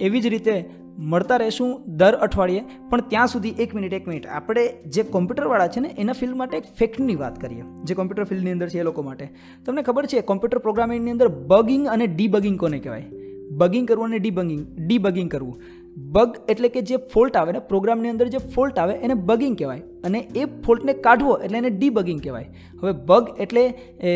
[0.00, 0.64] એવી જ રીતે
[0.98, 4.26] મળતા રહેશું દર અઠવાડિયે, પણ ત્યાં સુધી એક મિનિટ એક મિનિટ.
[4.26, 7.62] આપણે જે કોમ્પ્યુટરવાળા છે ને, એના ફિલ્ડ માટે એક ફેક્ટની વાત કરીએ.
[7.84, 9.28] જે કોમ્પ્યુટર ફિલ્ડની અંદર છે એ લોકો માટે.
[9.66, 13.04] તમને ખબર છે કોમ્પ્યુટર પ્રોગ્રામિંગની અંદર બગિંગ અને ડીબગિંગ કોને કહેવાય?
[13.50, 15.62] બગિંગ કરવું અને ડીબગિંગ ડીબગિંગ કરવું.
[15.96, 19.82] બગ એટલે કે જે ફોલ્ટ આવે ને, પ્રોગ્રામની અંદર જે ફોલ્ટ આવે એને બગિંગ કહેવાય.
[20.04, 22.48] અને એ ફોલ્ટને કાઢવો એટલે એને ડીબગિંગ કહેવાય.
[22.80, 23.62] હવે બગ એટલે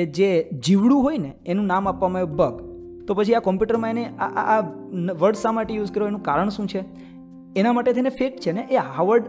[0.04, 0.28] જે
[0.66, 2.54] જીવડું હોય ને, એનું નામ આપવામાં આવે બગ.
[3.06, 4.58] તો પછી આ કોમ્પ્યુટરમાં એને આ આ
[5.20, 6.08] વર્ડ શા માટે યુઝ કર્યો?
[6.08, 6.82] એનું કારણ શું છે?
[7.56, 9.24] એના માટે થઈને ફેક છે ને, એ હાવર્ડ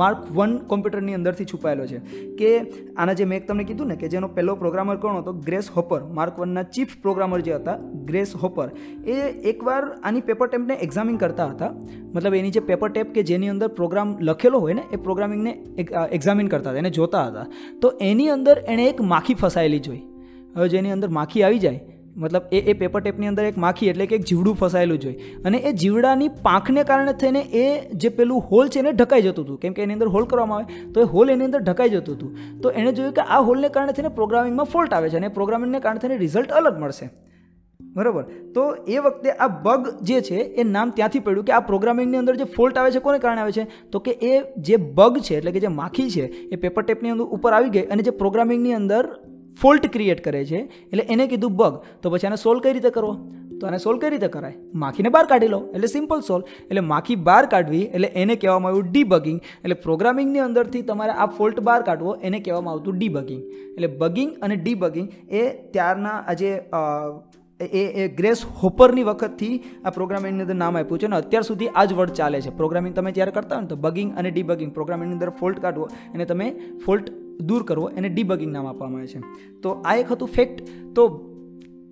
[0.00, 1.98] માર્ક વન કોમ્પ્યુટરની અંદરથી છુપાયેલો છે
[2.40, 2.50] કે
[2.96, 5.32] આના જે મેં તમને કીધું ને કે જેનો પહેલો પ્રોગ્રામર કોણ હતો?
[5.48, 7.76] ગ્રેસ હોપર માર્ક વનના ચીફ પ્રોગ્રામર જે હતા
[8.10, 8.68] ગ્રેસ હોપર
[9.06, 9.16] એ
[9.52, 11.72] એકવાર આની પેપર ટેપને એક્ઝામિન કરતા હતા.
[12.14, 15.52] મતલબ એની જે પેપર ટેપ કે જેની અંદર પ્રોગ્રામ લખેલો હોય ને, એ પ્રોગ્રામિંગને
[16.10, 17.46] એક્ઝામિન કરતા હતા, એને જોતા હતા.
[17.80, 20.02] તો એની અંદર એણે એક માખી ફસાયેલી જોઈ.
[20.56, 21.80] હવે જેની અંદર માખી આવી જાય
[22.22, 25.58] મતલબ એ એ પેપર ટેપની અંદર એક માખી એટલે કે એક જીવડું ફસાયેલું જોઈ અને
[25.58, 27.64] એ જીવડાની પાંખને કારણે થઈને એ
[28.04, 29.60] જે પેલું હોલ છે એને ઢકાઈ જતું હતું.
[29.62, 32.30] કેમ કે એની અંદર હોલ કરવામાં આવે, તો એ હોલ એની અંદર ઢકાઈ જતું હતું.
[32.62, 36.02] તો એણે જોયું કે આ હોલને કારણે થઈને પ્રોગ્રામિંગમાં ફોલ્ટ આવે છે અને પ્રોગ્રામિંગને કારણે
[36.06, 37.10] થઈને રિઝલ્ટ અલગ મળશે.
[37.98, 38.24] બરાબર?
[38.54, 38.62] તો
[38.94, 42.50] એ વખતે આ બગ જે છે, એ નામ ત્યાંથી પડ્યું કે આ પ્રોગ્રામિંગની અંદર જે
[42.56, 43.66] ફોલ્ટ આવે છે, કોને કારણે આવે છે?
[43.92, 46.24] તો કે એ જે બગ છે, એટલે કે જે માખી છે,
[46.54, 49.04] એ પેપર ટેપની અંદર ઉપર આવી ગઈ અને જે પ્રોગ્રામિંગની અંદર
[49.62, 50.60] ફોલ્ટ ક્રિએટ કરે છે.
[50.92, 51.74] એટલે એને કીધું બગ.
[52.02, 53.12] તો પછી આને સોલ્વ કઈ રીતે કરવો?
[53.60, 54.56] તો આને સોલ્વ કઈ રીતે કરાય?
[54.84, 55.60] માખીને બહાર કાઢી લો.
[55.74, 57.84] એટલે સિમ્પલ સોલ્વ એટલે માખી બહાર કાઢવી.
[57.94, 62.16] એટલે એને કહેવામાં આવ્યું ડીબગિંગ એટલે પ્રોગ્રામિંગની અંદરથી તમારે આ ફોલ્ટ બહાર કાઢવો.
[62.22, 63.42] એને કહેવામાં આવતું ડીબગિંગ
[63.76, 65.08] એટલે બગિંગ અને ડીબગિંગ
[65.42, 66.50] એ ત્યારના આજે
[67.60, 71.06] એ એ ગ્રેસ હોપરની વખતથી આ પ્રોગ્રામિંગની અંદર નામ આપ્યું છે.
[71.10, 72.56] અને અત્યાર સુધી આ જ વર્ડ ચાલે છે.
[72.62, 75.86] પ્રોગ્રામિંગ તમે જ્યારે કરતા હોય ને તો બગિંગ અને ડીબગિંગ પ્રોગ્રામિંગની અંદર ફોલ્ટ કાઢવો.
[76.14, 76.48] એને તમે
[76.86, 79.18] ફોલ્ટ દૂર કરવો, એને ડીબગિંગ નામ આપવામાં આવે છે.
[79.62, 80.62] તો આ એક હતું ફેક્ટ
[80.94, 81.30] તો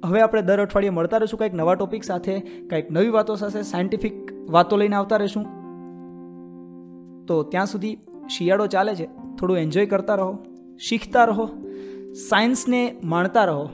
[0.04, 4.12] હવે આપણે દર અઠવાડિયે મળતા રહીશું કંઈક નવા ટોપિક સાથે, કંઈક નવી વાતો સાથે સાયન્ટિફિક
[4.50, 5.44] વાતો લઈને આવતા રહીશું.
[7.26, 9.06] તો ત્યાં સુધી શિયાળો ચાલે છે.
[9.38, 10.38] થોડું એન્જોય કરતા રહો,
[10.78, 11.48] શીખતા રહો
[12.28, 13.68] સાયન્સને માણતા રહો.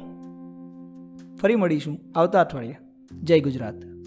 [1.37, 2.77] ફરી મળીશું આવતા અઠવાડિયે.
[3.23, 3.98] જય ગુજરાત.